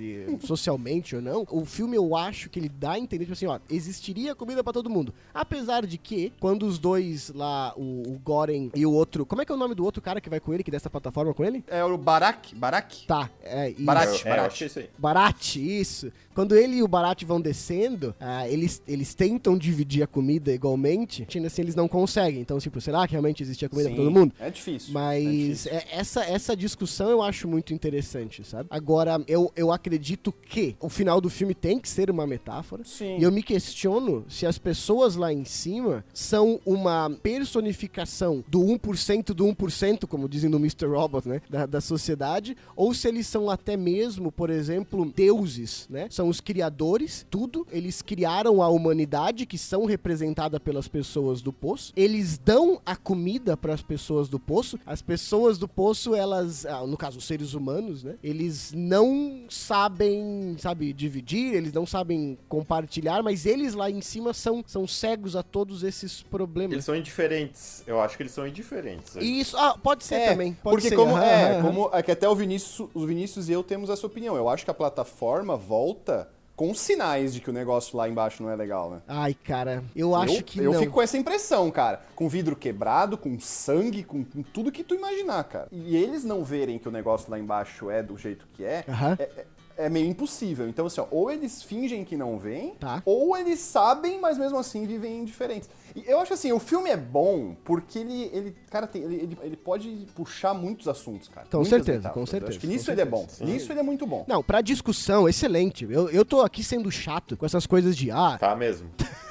[0.41, 3.59] socialmente ou não, o filme eu acho que ele dá a entender, tipo assim, ó,
[3.71, 5.15] existiria comida pra todo mundo.
[5.33, 9.45] Apesar de que, quando os dois lá, o, o Goren e o outro, como é
[9.45, 11.45] que é o nome do outro cara que vai com ele, que dessa plataforma com
[11.45, 11.65] ele?
[11.67, 12.55] É o Barak?
[12.55, 13.07] Barak?
[13.07, 13.83] Tá, é, isso.
[13.83, 14.25] Barat.
[14.25, 14.47] É, Barat.
[14.53, 14.91] achei isso aí.
[14.99, 16.13] Barat, isso.
[16.35, 21.27] Quando ele e o Barat vão descendo, ah, eles, eles tentam dividir a comida igualmente,
[21.35, 22.41] ainda assim eles não conseguem.
[22.41, 24.35] Então, tipo, será que realmente existia comida pra Sim, todo mundo?
[24.39, 24.93] É difícil.
[24.99, 28.69] é Mas é- essa, essa discussão eu acho muito interessante, sabe?
[28.71, 32.85] Agora, eu, eu acredito que o final do filme tem que ser uma metáfora.
[32.85, 33.19] Sim.
[33.19, 39.35] E eu me questiono se as pessoas lá em cima são uma personificação do 1%
[39.35, 40.87] do 1%, como dizem no Mr.
[40.87, 41.41] Robot, né?
[41.49, 46.09] Da, da sociedade, ou se eles são até mesmo, por exemplo, deuses, né?
[46.11, 47.67] São os criadores, tudo.
[47.71, 51.93] Eles criaram a humanidade, que são representada pelas pessoas do poço.
[51.97, 54.79] Eles dão a comida para as pessoas do poço.
[54.85, 58.17] As pessoas do poço, elas, ah, no caso, os seres humanos, né?
[58.23, 64.65] Eles não sabem, sabe, dividir, eles não sabem compartilhar, mas eles lá em cima são,
[64.67, 66.73] são cegos a todos esses problemas.
[66.73, 67.83] Eles são indiferentes.
[67.87, 69.17] Eu acho que eles são indiferentes.
[69.17, 70.53] E Isso, ah, pode ser É, também.
[70.55, 70.97] Pode porque ser.
[70.97, 74.07] como, aham, é, como é que até o Vinícius, o Vinícius e eu temos essa
[74.07, 74.37] opinião.
[74.37, 78.51] Eu acho que a plataforma volta com sinais de que o negócio lá embaixo não
[78.51, 79.01] é legal, né?
[79.07, 80.81] Ai, cara, eu acho que eu não.
[80.81, 82.01] fico com essa impressão, cara.
[82.15, 85.69] Com vidro quebrado, com sangue, com, com tudo que tu imaginar, cara.
[85.71, 89.17] E eles não verem que o negócio lá embaixo é do jeito que é, Aham.
[89.19, 90.69] é, é- é meio impossível.
[90.69, 93.03] Então, assim, ó, ou eles fingem que não veem, Tá.
[93.05, 95.69] ou eles sabem, mas mesmo assim vivem indiferentes.
[95.95, 99.57] E eu acho assim, o filme é bom porque ele, ele cara, tem, ele, ele,
[99.57, 101.47] pode puxar muitos assuntos, cara.
[101.51, 102.15] Com certeza, metáforas.
[102.15, 103.27] com Eu certeza, Acho que nisso ele é bom.
[103.29, 103.45] certeza.
[103.45, 104.25] Nisso ele é muito bom.
[104.29, 105.87] Não, pra discussão, excelente.
[105.91, 108.91] Eu, eu tô aqui sendo chato com essas coisas de, ah, Tá mesmo.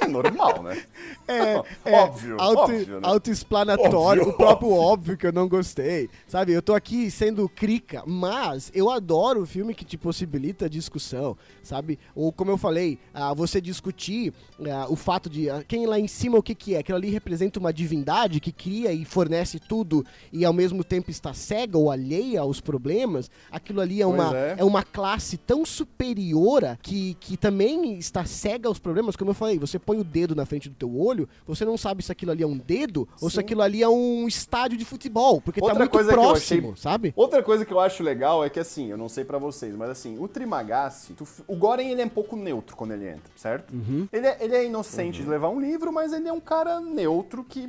[0.00, 0.82] É normal, né?
[1.26, 3.08] É, é Óbvio, auto, óbvio, né?
[3.08, 6.08] autoexplanatório, Óbvio, o próprio óbvio que eu não gostei.
[6.26, 11.36] Sabe, eu tô aqui sendo crica, mas eu adoro o filme que te possibilita discussão,
[11.62, 11.98] sabe?
[12.14, 14.32] Ou como eu falei, ah, você discutir
[14.70, 16.78] ah, o fato de ah, quem lá em cima o que que é?
[16.78, 21.32] Aquilo ali representa uma divindade que cria e fornece tudo e ao mesmo tempo está
[21.32, 23.30] cega ou alheia aos problemas.
[23.50, 24.56] Aquilo ali é uma, é.
[24.58, 29.43] é uma classe tão superior que, que também está cega aos problemas, como eu falei,
[29.58, 32.42] você põe o dedo na frente do teu olho, você não sabe se aquilo ali
[32.42, 33.40] é um dedo ou se Sim.
[33.40, 37.12] aquilo ali é um estádio de futebol, porque tá Outra muito coisa próximo, achei- sabe?
[37.16, 39.90] Outra coisa que eu acho legal é que, assim, eu não sei pra vocês, mas
[39.90, 43.72] assim, o Trimagasi, tu- o Goren ele é um pouco neutro quando ele entra, certo?
[43.74, 44.08] Uhum.
[44.12, 47.44] Ele, é, ele é inocente de levar um livro, mas ele é um cara neutro
[47.44, 47.68] que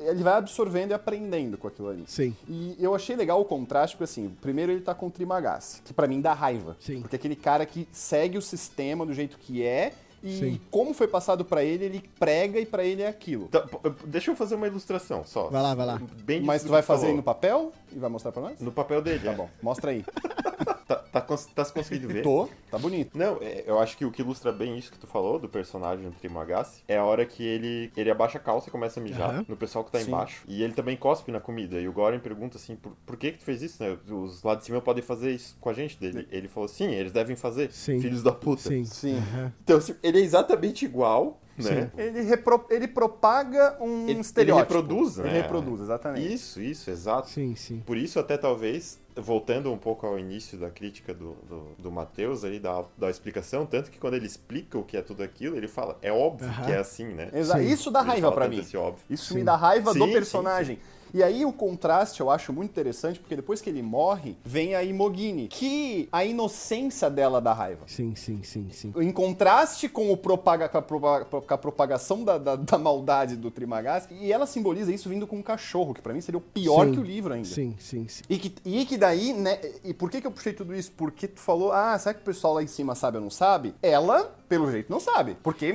[0.00, 2.02] ele vai absorvendo e aprendendo com aquilo ali.
[2.08, 2.34] Sim.
[2.48, 5.92] E eu achei legal o contraste, porque assim, primeiro ele tá com o Trimagasi, que
[5.92, 6.76] pra mim dá raiva.
[6.80, 7.00] Sim.
[7.02, 9.92] Porque aquele cara que segue o sistema do jeito que é
[10.22, 10.60] e Sim.
[10.70, 13.48] como foi passado pra ele, ele prega e pra ele é aquilo.
[13.48, 13.64] Tá,
[14.06, 15.48] deixa eu fazer uma ilustração só.
[15.48, 16.00] Vai lá, vai lá.
[16.24, 18.60] Bem Mas tu vai fazer aí no papel e vai mostrar pra nós?
[18.60, 19.34] No papel dele, Tá é.
[19.34, 20.04] bom, mostra aí.
[20.96, 22.22] Tá, tá, tá se conseguindo ver?
[22.22, 23.16] Tô, tá bonito.
[23.16, 26.04] Não, é, eu acho que o que ilustra bem isso que tu falou do personagem
[26.08, 29.30] do Trimagasi é a hora que ele, ele abaixa a calça e começa a mijar
[29.30, 29.46] Aham.
[29.48, 30.08] no pessoal que tá Sim.
[30.08, 30.44] embaixo.
[30.46, 31.80] E ele também cospe na comida.
[31.80, 33.96] E o Goren pergunta assim, por, por que que tu fez isso, né?
[34.10, 36.26] Os lá de cima podem fazer isso com a gente dele.
[36.30, 37.72] Ele falou, sim, eles devem fazer.
[37.72, 38.00] Sim.
[38.00, 38.62] Filhos da puta.
[38.68, 38.84] Sim.
[38.84, 39.18] Sim.
[39.18, 39.52] Aham.
[39.62, 41.90] Então, assim, ele é exatamente igual, né?
[41.96, 44.72] Ele, repro- ele propaga um Ele- ele estereótipo.
[44.74, 45.40] reproduz, Ele né?
[45.42, 46.32] reproduz, exatamente.
[46.32, 47.28] Isso, isso, exato.
[47.28, 47.82] Sim, sim.
[47.84, 52.44] Por isso, até talvez, voltando um pouco ao início da crítica do, do, do Matheus,
[52.44, 55.68] ali, da, da explicação, tanto que quando ele explica o que é tudo aquilo, ele
[55.68, 57.30] fala, é óbvio que é assim, né?
[57.32, 57.66] Exa- Sim.
[57.70, 58.64] Isso dá raiva tanto mim.
[59.10, 59.34] Isso Sim.
[59.34, 60.78] me dá raiva Sim, do sim, personagem.
[61.14, 64.82] E aí o contraste eu acho muito interessante, porque depois que ele morre, vem a
[64.82, 67.84] Imogini, que a inocência dela dá raiva.
[67.86, 68.92] Sim, sim, sim, sim.
[68.96, 73.36] Em contraste com, o propaga, com, a, propa- com a propagação da, da- da maldade
[73.36, 76.40] do Trimagás, e ela simboliza isso vindo com um cachorro, que pra mim seria o
[76.40, 76.92] pior Sim.
[76.92, 77.48] que o livro ainda.
[77.48, 78.22] Sim, sim, sim.
[78.28, 79.60] E que, e que daí, né?
[79.84, 80.92] E por que, que eu puxei tudo isso?
[80.96, 83.74] Porque tu falou, ah, será que o pessoal lá em cima sabe ou não sabe?
[83.82, 85.34] Ela, pelo jeito, não sabe.
[85.42, 85.72] Porque.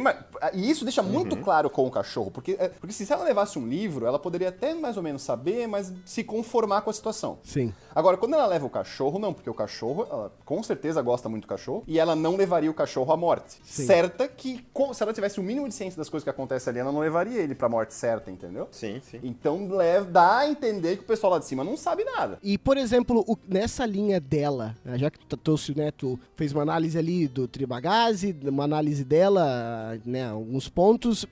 [0.54, 2.30] E isso deixa muito claro com o cachorro.
[2.30, 5.68] Porque, é, porque se ela levasse um livro, ela poderia até mais ou menos saber,
[5.68, 7.40] mas se conformar com a situação.
[7.44, 7.74] Sim.
[7.96, 11.46] Agora, quando ela leva o cachorro, não, porque o cachorro, ela com certeza gosta muito
[11.46, 13.58] do cachorro, e ela não levaria o cachorro à morte.
[13.64, 13.88] Sim.
[13.88, 14.64] Certa que,
[14.94, 17.42] se ela tivesse o mínimo de ciência das coisas que acontecem ali, ela não levaria
[17.42, 18.68] ele pra morte certa, entendeu?
[18.70, 19.20] Sim, sim.
[19.24, 22.38] Então leva, dá a entender que o pessoal lá de cima não sabe nada.
[22.44, 26.52] E, por exemplo, o- nessa linha dela, né, já que tu trouxe, né, tu fez
[26.54, 31.26] uma análise ali do Tribagazi, uma análise dela, né, alguns pontos.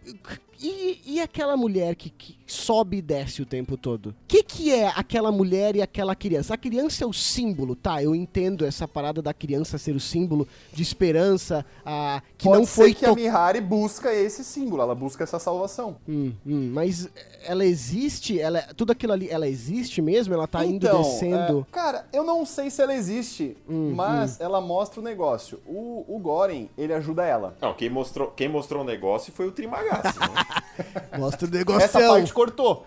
[0.62, 4.08] E, e aquela mulher que, que sobe e desce o tempo todo?
[4.10, 6.54] O que, que é aquela mulher e aquela criança?
[6.54, 8.02] A criança é o símbolo, tá?
[8.02, 12.66] Eu entendo essa parada da criança ser o símbolo de esperança, a, que Pode não
[12.66, 15.98] foi ser que a to- Mihari busca esse símbolo, ela busca essa salvação.
[16.08, 17.10] Hum, hum, mas
[17.44, 20.34] ela existe, ela, tudo aquilo ali, ela existe mesmo?
[20.34, 21.66] Ela tá indo então, descendo?
[21.70, 25.60] é, cara, eu não sei se ela existe, Hum, mas ela mostra o negócio.
[25.66, 27.56] O, o Goren, ele ajuda ela.
[27.62, 30.26] Não, quem mostrou, quem mostrou o negócio foi o Trimagasi, né?
[31.18, 31.82] Mostra o negócio.
[31.82, 32.86] Essa parte cortou.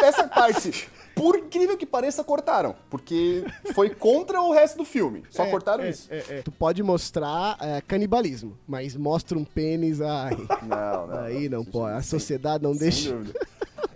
[0.00, 2.74] Essa parte, por incrível que pareça, cortaram.
[2.88, 5.24] Porque foi contra o resto do filme.
[5.30, 6.08] Só É, cortaram é, isso.
[6.10, 6.42] é, é.
[6.42, 11.18] Tu pode mostrar é, canibalismo, mas mostra um pênis, ai, Não, não.
[11.20, 11.96] aí não pode.
[11.96, 13.10] A sociedade não sem deixa.
[13.12, 13.46] dúvida.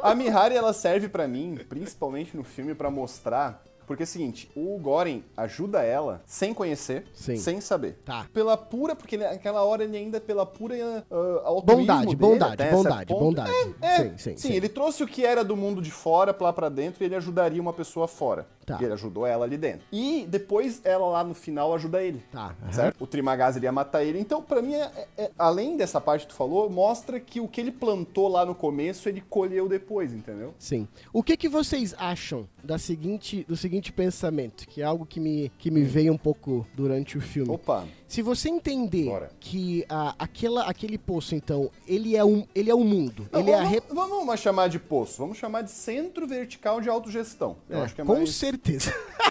[0.02, 3.62] A Mihari, ela serve pra mim, principalmente no filme, pra mostrar.
[3.90, 7.34] Porque é o seguinte, o Goren ajuda ela sem conhecer, Sim.
[7.34, 7.98] sem saber.
[8.04, 8.24] Tá.
[8.32, 10.76] Pela pura, porque naquela hora ele ainda é pela pura
[11.10, 13.50] uh, Bondade, dele, bondade, bondade, bondade.
[13.82, 14.52] É, Sim, sim, sim.
[14.52, 17.60] ele trouxe o que era do mundo de fora lá pra dentro e ele ajudaria
[17.60, 18.46] uma pessoa fora.
[18.70, 18.78] Tá.
[18.80, 19.80] E ele ajudou ela ali dentro.
[19.92, 22.22] E depois ela lá no final ajuda ele.
[22.32, 22.72] Tá, aham.
[22.72, 23.02] Certo?
[23.02, 24.18] O Trimagaz iria matar ele.
[24.18, 27.60] Então, pra mim, é- é- além dessa parte que tu falou, mostra que o que
[27.60, 30.54] ele plantou lá no começo, ele colheu depois, entendeu?
[30.58, 30.86] Sim.
[31.12, 35.50] O que que vocês acham da seguinte, do seguinte pensamento, que é algo que me,
[35.58, 37.50] que me veio um pouco durante o filme.
[37.52, 37.84] Opa.
[38.10, 39.30] Se você entender Bora.
[39.38, 43.52] que ah, aquela, aquele poço, então, ele é um, ele é o mundo, Não, ele
[43.52, 43.82] é vamos, re...
[43.88, 47.56] vamos chamar de poço, vamos chamar de centro vertical de autogestão.
[47.68, 48.34] Eu É, acho que é com mais...
[48.34, 48.92] certeza.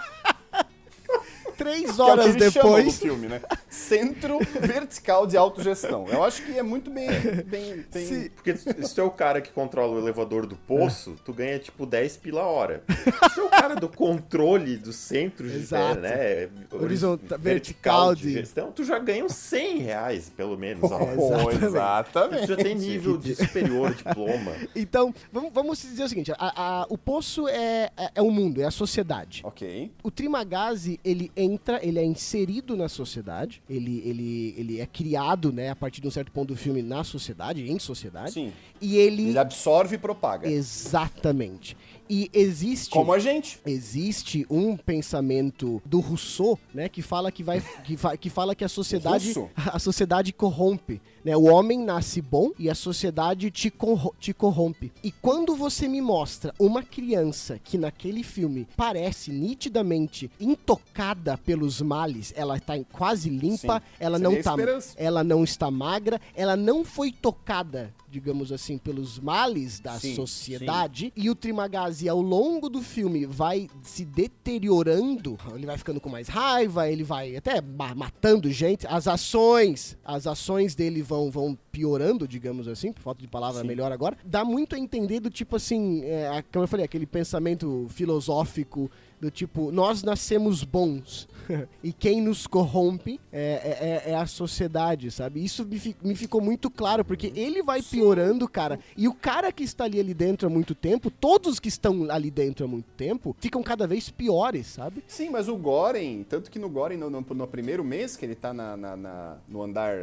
[1.60, 3.00] Três que é o que horas depois.
[3.00, 3.42] filme, né?
[3.70, 6.08] Centro vertical de autogestão.
[6.08, 7.10] Eu acho que é muito bem,
[7.46, 11.16] bem, bem- Se- porque se tu é o cara que controla o elevador do poço,
[11.24, 12.84] tu ganha tipo 10 pila a hora.
[12.90, 16.00] Se tu é o cara do controle do centro de Exato.
[16.00, 20.90] né, Horizontal- horiz- vertical de- gestão, tu já ganha uns 100 reais, pelo menos.
[20.90, 20.96] Oh,
[21.52, 21.66] Exatamente.
[21.66, 22.42] exatamente.
[22.44, 24.54] Tu já tem nível de superior diploma.
[24.76, 28.62] Então, vamos, vamos dizer o seguinte: a- a- o poço é, é, é o mundo,
[28.62, 29.42] é a sociedade.
[29.44, 29.92] Ok.
[30.04, 35.70] O Trimagazi, ele entra, ele é inserido na sociedade, ele, ele, ele é criado, né,
[35.70, 38.32] a partir de um certo ponto do filme na sociedade, em sociedade.
[38.34, 38.54] Sim.
[38.82, 39.30] E ele.
[39.30, 40.50] Ele absorve e propaga.
[40.50, 41.76] Exatamente.
[42.10, 42.90] E existe.
[42.90, 43.60] Como a gente.
[43.66, 48.64] Existe um pensamento do Rousseau, né, que fala que vai que, fa- que fala que
[48.64, 51.38] a sociedade a sociedade corrompe, né?
[51.38, 54.92] O homem nasce bom e a sociedade te, corro- te corrompe.
[55.04, 62.34] E quando você me mostra uma criança que naquele filme parece nitidamente intocada pelos males,
[62.36, 63.86] ela tá em- quase limpa, Sim.
[64.00, 64.94] ela Seria não tá esperança.
[64.98, 71.14] ela não está magra, ela não foi tocada digamos assim, pelos males da Sim, sociedade.
[71.16, 75.38] E o Trimagazi, ao longo do filme, vai se deteriorando.
[75.56, 78.86] Ele vai ficando com mais raiva, ele vai até ma- matando gente.
[78.88, 83.68] As ações, as ações dele vão, vão piorando, digamos assim, por falta de palavra Sim.
[83.68, 84.18] melhor agora.
[84.26, 89.30] Dá muito a entender do tipo assim, é, como eu falei, aquele pensamento filosófico do
[89.30, 91.28] tipo, nós nascemos bons
[91.84, 95.44] e quem nos corrompe é, é- é a sociedade, sabe?
[95.44, 99.52] Isso me, fi- me ficou muito claro, porque ele vai piorando, cara, e o cara
[99.52, 102.90] que está ali, ali dentro há muito tempo, todos que estão ali dentro há muito
[102.96, 105.04] tempo, ficam cada vez piores, sabe?
[105.08, 108.36] Sim, mas o Goren, tanto que no Goren, no, no- no primeiro mês que ele
[108.36, 109.96] tá na, na- na- no andar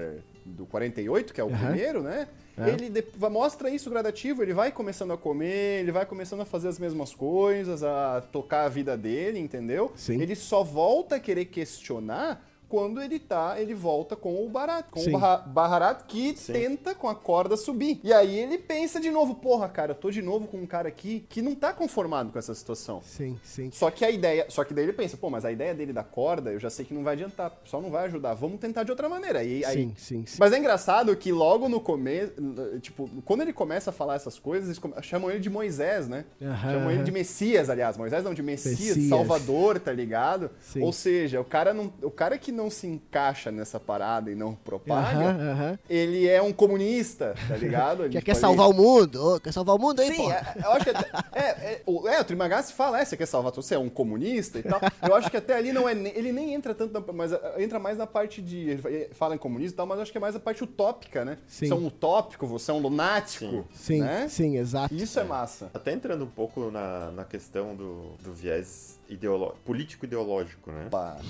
[0.45, 1.67] do 48, que é o Aham.
[1.69, 2.29] primeiro, né?
[2.59, 2.71] É.
[2.71, 6.79] Ele mostra isso gradativo, ele vai começando a comer, ele vai começando a fazer as
[6.79, 9.93] mesmas coisas, a tocar a vida dele, entendeu?
[9.95, 10.21] Sim.
[10.23, 15.01] Ele só volta a querer questionar quando ele tá, ele volta com o Barat, com
[15.01, 15.15] Sim.
[15.15, 16.53] o Baharat que Sim.
[16.53, 18.01] tenta com a corda subir.
[18.03, 20.89] E aí ele pensa de novo, porra, cara, eu tô de novo com um cara
[20.89, 23.01] aqui que não tá conformado com essa situação.
[23.03, 23.71] Sim, sim.
[23.73, 24.47] Só que a ideia.
[24.49, 26.85] Só que daí ele pensa, pô, mas a ideia dele da corda, eu já sei
[26.85, 28.35] que não vai adiantar, só não vai ajudar.
[28.35, 29.43] Vamos tentar de outra maneira.
[29.43, 30.37] E, aí, Sim, sim, sim.
[30.41, 32.33] Mas é engraçado que logo no começo,
[32.81, 36.25] tipo, quando ele começa a falar essas coisas, eles chamam ele de Moisés, né?
[36.43, 37.97] Aham, chamam ele de Messias, aliás.
[37.97, 39.09] Moisés não, de Messias, Messias.
[39.09, 40.51] Salvador, tá ligado?
[40.61, 40.83] Sim.
[40.83, 44.55] Ou seja, o cara, não, o cara que não se encaixa nessa parada e não
[44.55, 45.79] propaga, Aham, aham.
[45.89, 48.03] ele é um comunista, tá ligado?
[48.03, 50.33] A Que gente quer pode- salvar o mundo, quer salvar o mundo aí, Sim, pô.
[50.33, 53.27] é, eu acho que até, é, é, o, é, o Trimagazzi fala, é, você quer
[53.27, 54.81] salvar, você é um comunista e tal.
[55.03, 57.79] Eu acho que até ali não é, ele nem entra tanto, na, mas ah, entra
[57.79, 60.21] mais na parte de, ele fala em comunismo e tal, mas eu acho que é
[60.21, 61.39] mais a parte utópica, né?
[61.47, 61.67] Sim.
[61.67, 64.27] Você é um utópico, você é um lunático, Sim, né?
[64.29, 64.95] sim, exato.
[64.95, 65.71] Isso é massa.
[65.75, 70.87] Até entrando um pouco na, na questão do, do viés ideolo- político-ideológico, né?
[70.87, 71.21] Opa.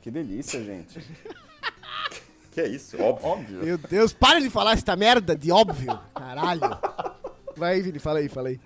[0.00, 1.00] que delícia, gente.
[2.50, 3.28] Que é isso, óbvio.
[3.28, 3.64] Óbvio.
[3.64, 5.98] Meu Deus, para de falar essa merda de óbvio.
[6.14, 6.60] Caralho.
[7.56, 8.60] Vai, Vini, fala aí, fala aí.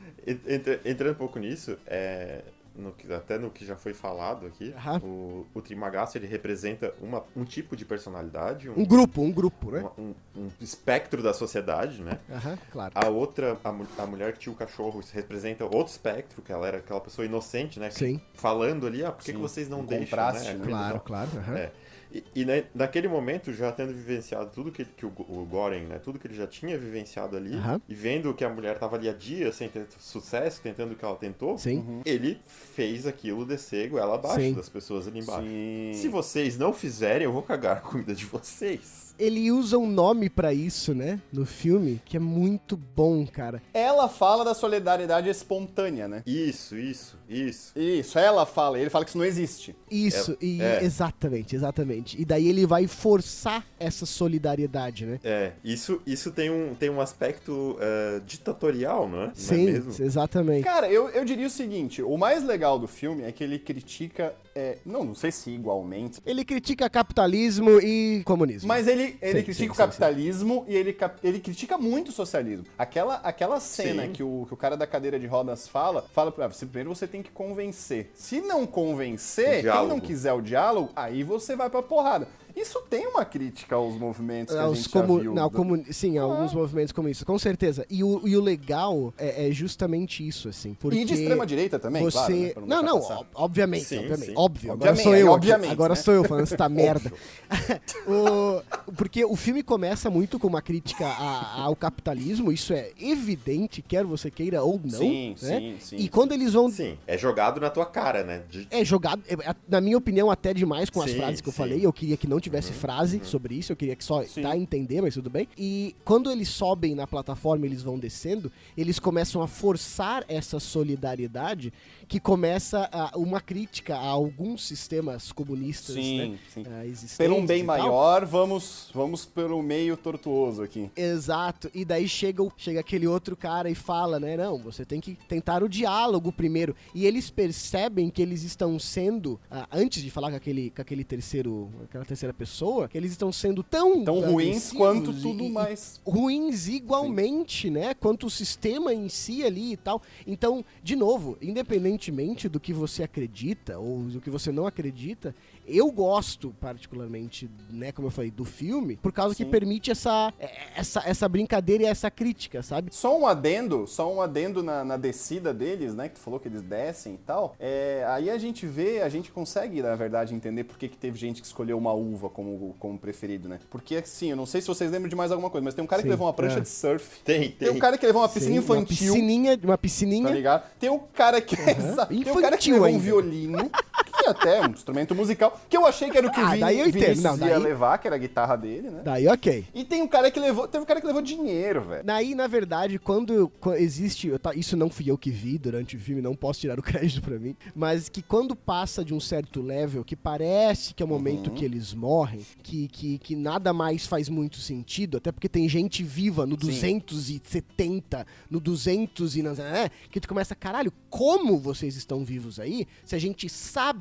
[0.47, 2.43] Entra- entrando um pouco nisso, é,
[2.79, 5.01] no que- até no que já foi falado aqui, Aham.
[5.03, 9.71] o, o Trimagaço ele representa uma- um tipo de personalidade, Um um, grupo, um grupo,
[9.73, 9.81] né?
[9.81, 12.19] uma- um- um espectro da sociedade, né?
[12.31, 12.93] Aham, claro.
[12.95, 16.79] A outra, a, a mulher que tinha o cachorro, representa outro espectro, que ela era
[16.79, 17.91] aquela pessoa inocente, né?
[17.91, 18.21] Sim.
[18.35, 20.65] Falando ali, ah, por que, que vocês não um deixam, contraste, né?
[20.67, 21.31] Claro, claro.
[21.37, 21.57] aham.
[21.57, 21.73] É.
[22.13, 25.99] E, e na- naquele momento, já tendo vivenciado tudo que, que o, o Goren, né?
[26.03, 27.81] Tudo que ele já tinha vivenciado ali, Aham.
[27.89, 31.05] e vendo que a mulher tava ali há dias sem ter sucesso, tentando o que
[31.05, 32.01] ela tentou, Sim.
[32.07, 34.55] ele fez aquilo descer goela abaixo Sim.
[34.55, 35.47] das pessoas ali embaixo.
[35.47, 35.93] Sim.
[35.95, 39.08] Se vocês não fizerem, eu vou cagar a comida de vocês.
[39.19, 41.21] Ele usa um nome pra isso, né?
[41.33, 43.61] No filme, que é muito bom, cara.
[43.75, 46.23] Ela fala da solidariedade espontânea, né?
[46.27, 47.73] Isso, isso, isso.
[47.79, 49.75] Isso, ela fala, ele fala que isso não existe.
[49.91, 50.85] Isso, É, e é.
[50.85, 52.21] exatamente, exatamente.
[52.21, 55.19] E daí ele vai forçar essa solidariedade, né?
[55.25, 59.25] É, isso, isso tem, um, tem um aspecto eh, ditatorial, não é?
[59.25, 60.05] Não é Sim, mesmo?
[60.05, 60.63] exatamente.
[60.65, 64.35] Cara, eu, eu diria o seguinte: o mais legal do filme é que ele critica.
[64.59, 66.21] É, não, não sei se igualmente.
[66.27, 68.67] Ele critica capitalismo e comunismo.
[68.67, 72.13] Mas ele, ele Sim, critica sim, o sim, capitalismo e ele, ele critica muito o
[72.13, 72.67] socialismo.
[72.77, 74.13] Aquela, aquela cena Sim.
[74.13, 77.07] que o, que o cara da cadeira de rodas fala, fala pra você, primeiro você
[77.07, 78.11] tem que convencer.
[78.15, 82.27] Se não convencer, quem não quiser o diálogo, aí você vai pra porrada.
[82.61, 85.35] Isso tem uma crítica aos movimentos que a Aos gente comu- já viu.
[85.35, 87.87] não, do- comu- sim, alguns movimentos comunistas, com certeza.
[87.91, 90.75] E o, e o legal é, é justamente isso, assim.
[90.75, 92.51] Porque E de extrema direita também, você...
[92.53, 92.67] claro.
[92.69, 93.19] né, não, não, passar.
[93.21, 94.27] ob- obviamente, Sim, obviamente.
[94.27, 94.35] sim.
[94.37, 95.27] Óbvio, agora Obviamente, sou eu.
[95.27, 95.35] aqui.
[95.37, 96.01] obviamente, agora né?
[96.01, 97.13] sou eu falando essa merda.
[98.07, 98.63] O-
[98.97, 104.05] porque o filme começa muito com uma crítica a- ao capitalismo, isso é evidente, quer
[104.05, 104.99] você queira ou não.
[104.99, 105.59] Sim, né?
[105.61, 105.97] sim, sim.
[105.97, 108.43] E quando eles vão Sim, é jogado na tua cara, né?
[108.51, 111.49] De- é jogado, é, é, na minha opinião, até demais com as Sim, frases que
[111.49, 111.85] eu falei.
[111.85, 114.43] Eu queria que não tivesse frase sobre isso, eu queria que só Sim.
[114.43, 115.47] dar a entender, mas tudo bem.
[115.57, 121.73] E quando eles sobem na plataforma, eles vão descendo, eles começam a forçar essa solidariedade
[122.07, 126.39] que começa a- uma crítica a alguns sistemas comunistas, Sim, né?
[126.53, 126.63] sim.
[126.85, 130.91] existentes Pelo um bem maior, vamos, vamos pelo meio tortuoso aqui.
[130.97, 131.71] Exato.
[131.75, 134.37] E daí chega, chega aquele outro cara e fala, né?
[134.37, 136.75] Não, você tem que tentar o diálogo primeiro.
[136.95, 141.05] E eles percebem que eles estão sendo, ah, antes de falar com aquele, com aquele
[141.05, 146.01] terceiro, aquela terceira pessoa, que eles estão sendo tão Tão ruins quanto tudo e- mais.
[146.07, 147.93] ruins igualmente, né?
[147.95, 150.01] Quanto o sistema em si ali e tal.
[150.27, 155.35] Então, de novo, independentemente do que você acredita ou do que você não acredita,
[155.69, 159.51] Eu gosto, particularmente, né, como eu falei, do filme, por causa que Sim.
[159.51, 160.33] permite essa,
[160.75, 162.95] essa, essa brincadeira e essa crítica, sabe?
[162.95, 166.09] Só um adendo, só um adendo na, na descida deles, né?
[166.09, 167.55] Que tu falou que eles descem e tal.
[167.61, 171.19] É, aí a gente vê, a gente consegue, na verdade, entender por que, que teve
[171.19, 173.59] gente que escolheu uma uva como, como preferido, né?
[173.71, 175.87] Porque, assim, eu não sei se vocês lembram de mais alguma coisa, mas tem um
[175.87, 176.61] cara Sim, que levou uma prancha é.
[176.61, 177.21] de surf.
[177.25, 177.81] Tem, Tem um tem.
[177.81, 179.13] cara que levou uma piscina Sim, Uma infantil.
[179.15, 180.31] piscininha, uma Tá piscininha.
[180.31, 180.65] ligado?
[180.79, 181.55] Tem o cara que.
[181.55, 182.15] Exato.
[182.15, 182.99] Tem o cara que levou um ainda.
[183.03, 186.45] violino, que é até um instrumento musical, que eu achei que era o que o
[186.45, 187.23] Ah, Vini, daí eu entendo.
[187.23, 189.01] Não, ia daí- levar, que era a guitarra dele, né?
[189.05, 189.65] Daí, ok.
[189.75, 190.67] E tem um cara que levou.
[190.69, 192.05] Teve um cara que levou dinheiro, velho.
[192.05, 194.29] Daí, na verdade, quando, quando existe.
[194.29, 196.83] eu tá- Isso não fui eu que vi durante o filme, não posso tirar o
[196.83, 197.55] crédito pra mim.
[197.75, 201.65] Mas que quando passa de um certo level, que parece que é o momento que
[201.65, 206.45] eles morrem, que, que, que nada mais faz muito sentido, até porque tem gente viva
[206.47, 209.43] no 270, no 200 e.
[209.43, 212.87] na- É, que tu começa, caralho, como vocês estão vivos aí?
[213.05, 213.99] Se a gente sabe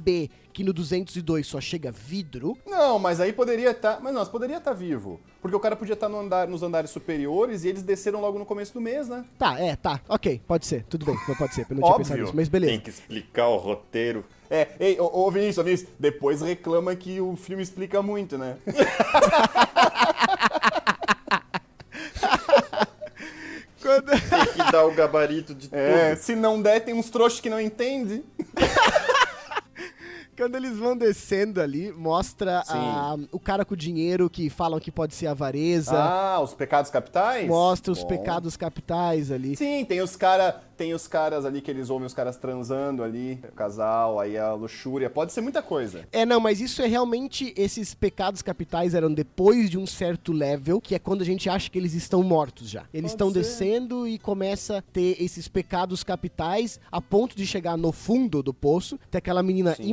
[0.54, 2.58] que no 202 só chega vidro.
[2.66, 4.00] Não, mas aí poderia estar.
[4.02, 5.20] mas não, mas poderia estar vivo.
[5.42, 8.46] Porque o cara podia estar no andar, nos andares superiores e eles desceram logo no
[8.46, 9.24] começo do mês, né?
[9.38, 12.34] Tá, é, tá, ok, pode ser, tudo bem, pode ser, eu não tinha pensado nisso,
[12.36, 12.72] mas beleza.
[12.72, 14.26] Tem que explicar o roteiro.
[14.50, 18.58] É, ei, ô, ô Vinícius, Vinícius, depois reclama que o filme explica muito, né?
[23.82, 26.24] Quando- Tem que dar o gabarito de É, tudo.
[26.24, 28.24] se não der, tem uns trouxas que não entendem.
[30.38, 34.92] Quando eles vão descendo ali, mostra a- o cara com o dinheiro que falam que
[34.92, 35.96] pode ser avareza.
[35.98, 37.48] Ah, os pecados capitais?
[37.48, 38.08] mostra os Bom.
[38.10, 39.56] pecados capitais ali.
[39.56, 43.40] Sim, tem os cara, tem os caras ali que eles ouvem os caras transando ali,
[43.50, 46.06] o casal, aí a luxúria, pode ser muita coisa.
[46.12, 47.52] É, não, mas isso é realmente.
[47.58, 51.68] Esses pecados capitais eram depois de um certo level, que é quando a gente acha
[51.68, 52.82] que eles estão mortos já.
[52.94, 53.40] Eles Pode estão ser.
[53.40, 58.54] descendo e começa a ter esses pecados capitais a ponto de chegar no fundo do
[58.54, 59.00] poço.
[59.10, 59.84] Tem aquela menina Sim.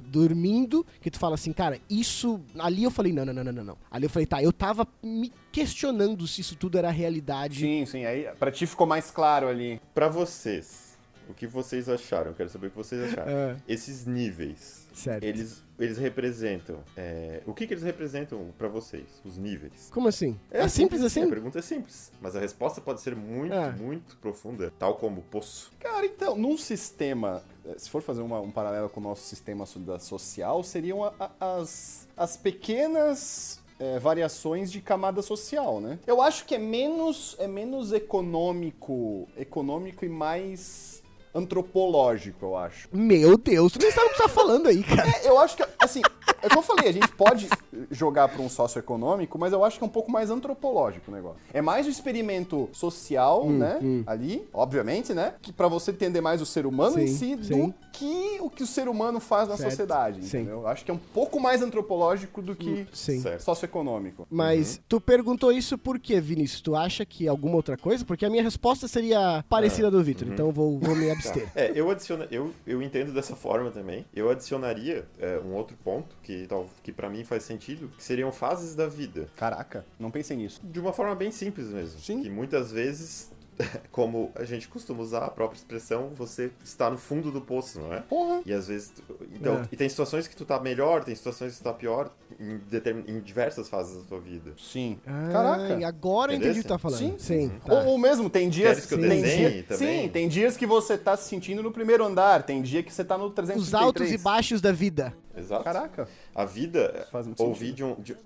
[0.00, 2.40] Dormindo, que tu fala assim, cara, isso.
[2.58, 3.78] Ali eu falei, não, não, não, não, não, não.
[3.90, 7.60] Ali eu falei, tá, eu tava me questionando se isso tudo era realidade.
[7.60, 9.80] Sim, sim, aí pra ti ficou mais claro ali.
[9.94, 10.96] Pra vocês,
[11.28, 12.32] o que vocês acharam?
[12.32, 13.30] Quero saber o que vocês acharam.
[13.30, 13.56] É.
[13.68, 15.24] Esses níveis, Certo.
[15.24, 16.78] eles, eles representam.
[16.96, 19.04] é, o que, que eles representam pra vocês?
[19.24, 19.88] Os níveis?
[19.92, 20.38] Como assim?
[20.50, 21.22] É É simples assim?
[21.22, 23.70] A pergunta é simples, mas a resposta pode ser muito, É.
[23.72, 25.70] muito profunda, tal como o poço.
[25.78, 29.64] Cara, então, num sistema, eh, se for fazer uma- um paralelo com o nosso sistema
[29.98, 36.00] social, seriam a- a- as, as pequenas eh, variações de camada social, né?
[36.04, 41.00] Eu acho que é menos, é menos econômico, econômico e mais
[41.38, 42.88] antropológico, eu acho.
[42.92, 45.08] Meu Deus, tu nem sabe o que tu tá falando aí, cara.
[45.08, 46.02] É, eu acho que, assim,
[46.42, 47.48] é o que eu falei, a gente pode
[47.90, 51.38] jogar para um socioeconômico, mas eu acho que é um pouco mais antropológico o negócio.
[51.52, 53.78] É mais um experimento social, Hum, né?
[54.06, 55.34] Ali, obviamente, né?
[55.40, 57.66] Que para você entender mais o ser humano em Sim, si sim.
[57.68, 60.38] do que o que o ser humano faz na Certo, sociedade, sim.
[60.38, 60.60] entendeu?
[60.60, 63.20] Eu acho que é um pouco mais antropológico do que Sim.
[63.20, 63.40] Certo.
[63.42, 64.26] socioeconômico.
[64.30, 66.60] Mas tu perguntou isso por quê, Vinícius?
[66.60, 68.04] Tu acha que alguma outra coisa?
[68.04, 71.48] Porque a minha resposta seria parecida do Vitor, então eu vou, vou me abster.
[71.58, 74.04] É, eu adiciona, eu, eu entendo dessa forma também.
[74.14, 78.30] Eu adicionaria é, um outro ponto que, tal, que para mim faz sentido, que seriam
[78.30, 79.28] fases da vida.
[79.34, 80.60] Caraca, não pensei nisso.
[80.62, 81.98] De uma forma bem simples mesmo.
[82.00, 82.22] Sim.
[82.22, 83.30] Que muitas vezes,
[83.90, 87.94] como a gente costuma usar a própria expressão, você está no fundo do poço, não
[87.94, 88.00] é?
[88.02, 88.42] Porra.
[88.44, 88.90] E às vezes.
[88.90, 89.02] tu-
[89.34, 89.68] então, É.
[89.72, 93.04] e tem situações que tu tá melhor, tem situações que tu tá pior em, determin,
[93.08, 94.52] em diversas fases da tua vida.
[94.58, 94.98] Sim.
[95.06, 95.80] Ah, Caraca.
[95.80, 96.98] e agora eu entendi o que tu tá falando.
[96.98, 97.16] Sim.
[97.18, 97.52] Sim.
[97.64, 97.72] tá.
[97.72, 100.02] Ou, ou mesmo, tem dias Queres que eu tem desenhe dia- também?
[100.02, 103.02] Sim, tem dias que você tá se sentindo no primeiro andar, tem dia que você
[103.02, 103.66] tá no 333.
[103.66, 105.14] Os altos e baixos da vida.
[105.38, 105.64] Exato.
[105.64, 106.08] Caraca.
[106.34, 107.76] A vida, Faz muito ouvi sentido.
[107.76, 108.16] de, um, de,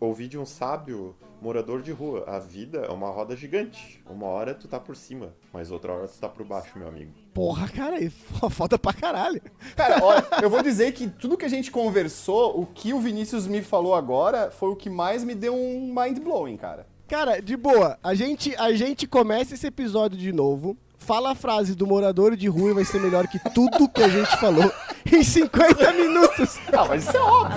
[0.00, 4.02] ouvi de um sábio morador de rua, a vida é uma roda gigante.
[4.08, 7.12] Uma hora tu tá por cima, mas outra hora tu tá por baixo, meu amigo.
[7.32, 7.96] Porra, cara,
[8.50, 9.40] foda pra caralho.
[9.74, 13.46] Cara, olha, eu vou dizer que tudo que a gente conversou, o que o Vinícius
[13.46, 16.86] me falou agora, foi o que mais me deu um mind blowing, cara.
[17.08, 20.76] Cara, de boa, a gente, a gente começa esse episódio de novo.
[21.00, 24.08] Fala a frase do morador de rua e vai ser melhor que tudo que a
[24.08, 24.70] gente falou
[25.10, 26.58] em 50 minutos.
[26.72, 27.56] Ah, mas isso é óbvio.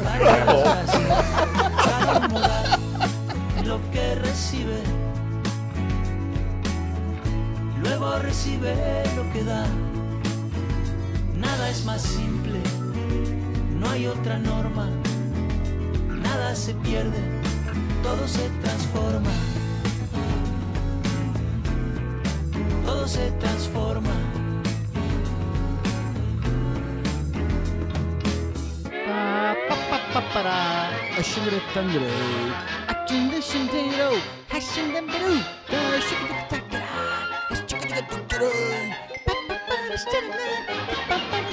[4.23, 4.81] Recibe,
[7.81, 8.73] luego recibe
[9.15, 9.65] lo que da.
[11.35, 12.59] Nada es más simple,
[13.79, 14.89] no hay otra norma,
[16.23, 17.19] nada se pierde,
[18.01, 19.52] todo se transforma.
[22.85, 24.15] Todo se transforma.
[29.05, 30.89] Pa, pa, pa, pa, pará.
[31.17, 32.09] A xingra tandre.
[32.87, 34.21] A tunda xindeiro.
[34.49, 35.35] A xindamberu.
[35.69, 36.93] Da xiquitiquitacará.
[37.49, 38.51] A xiquitiquitacará.
[39.25, 40.47] Pa, pa, pa, xarana.
[40.67, 41.52] Pa, pa, pa, xarana.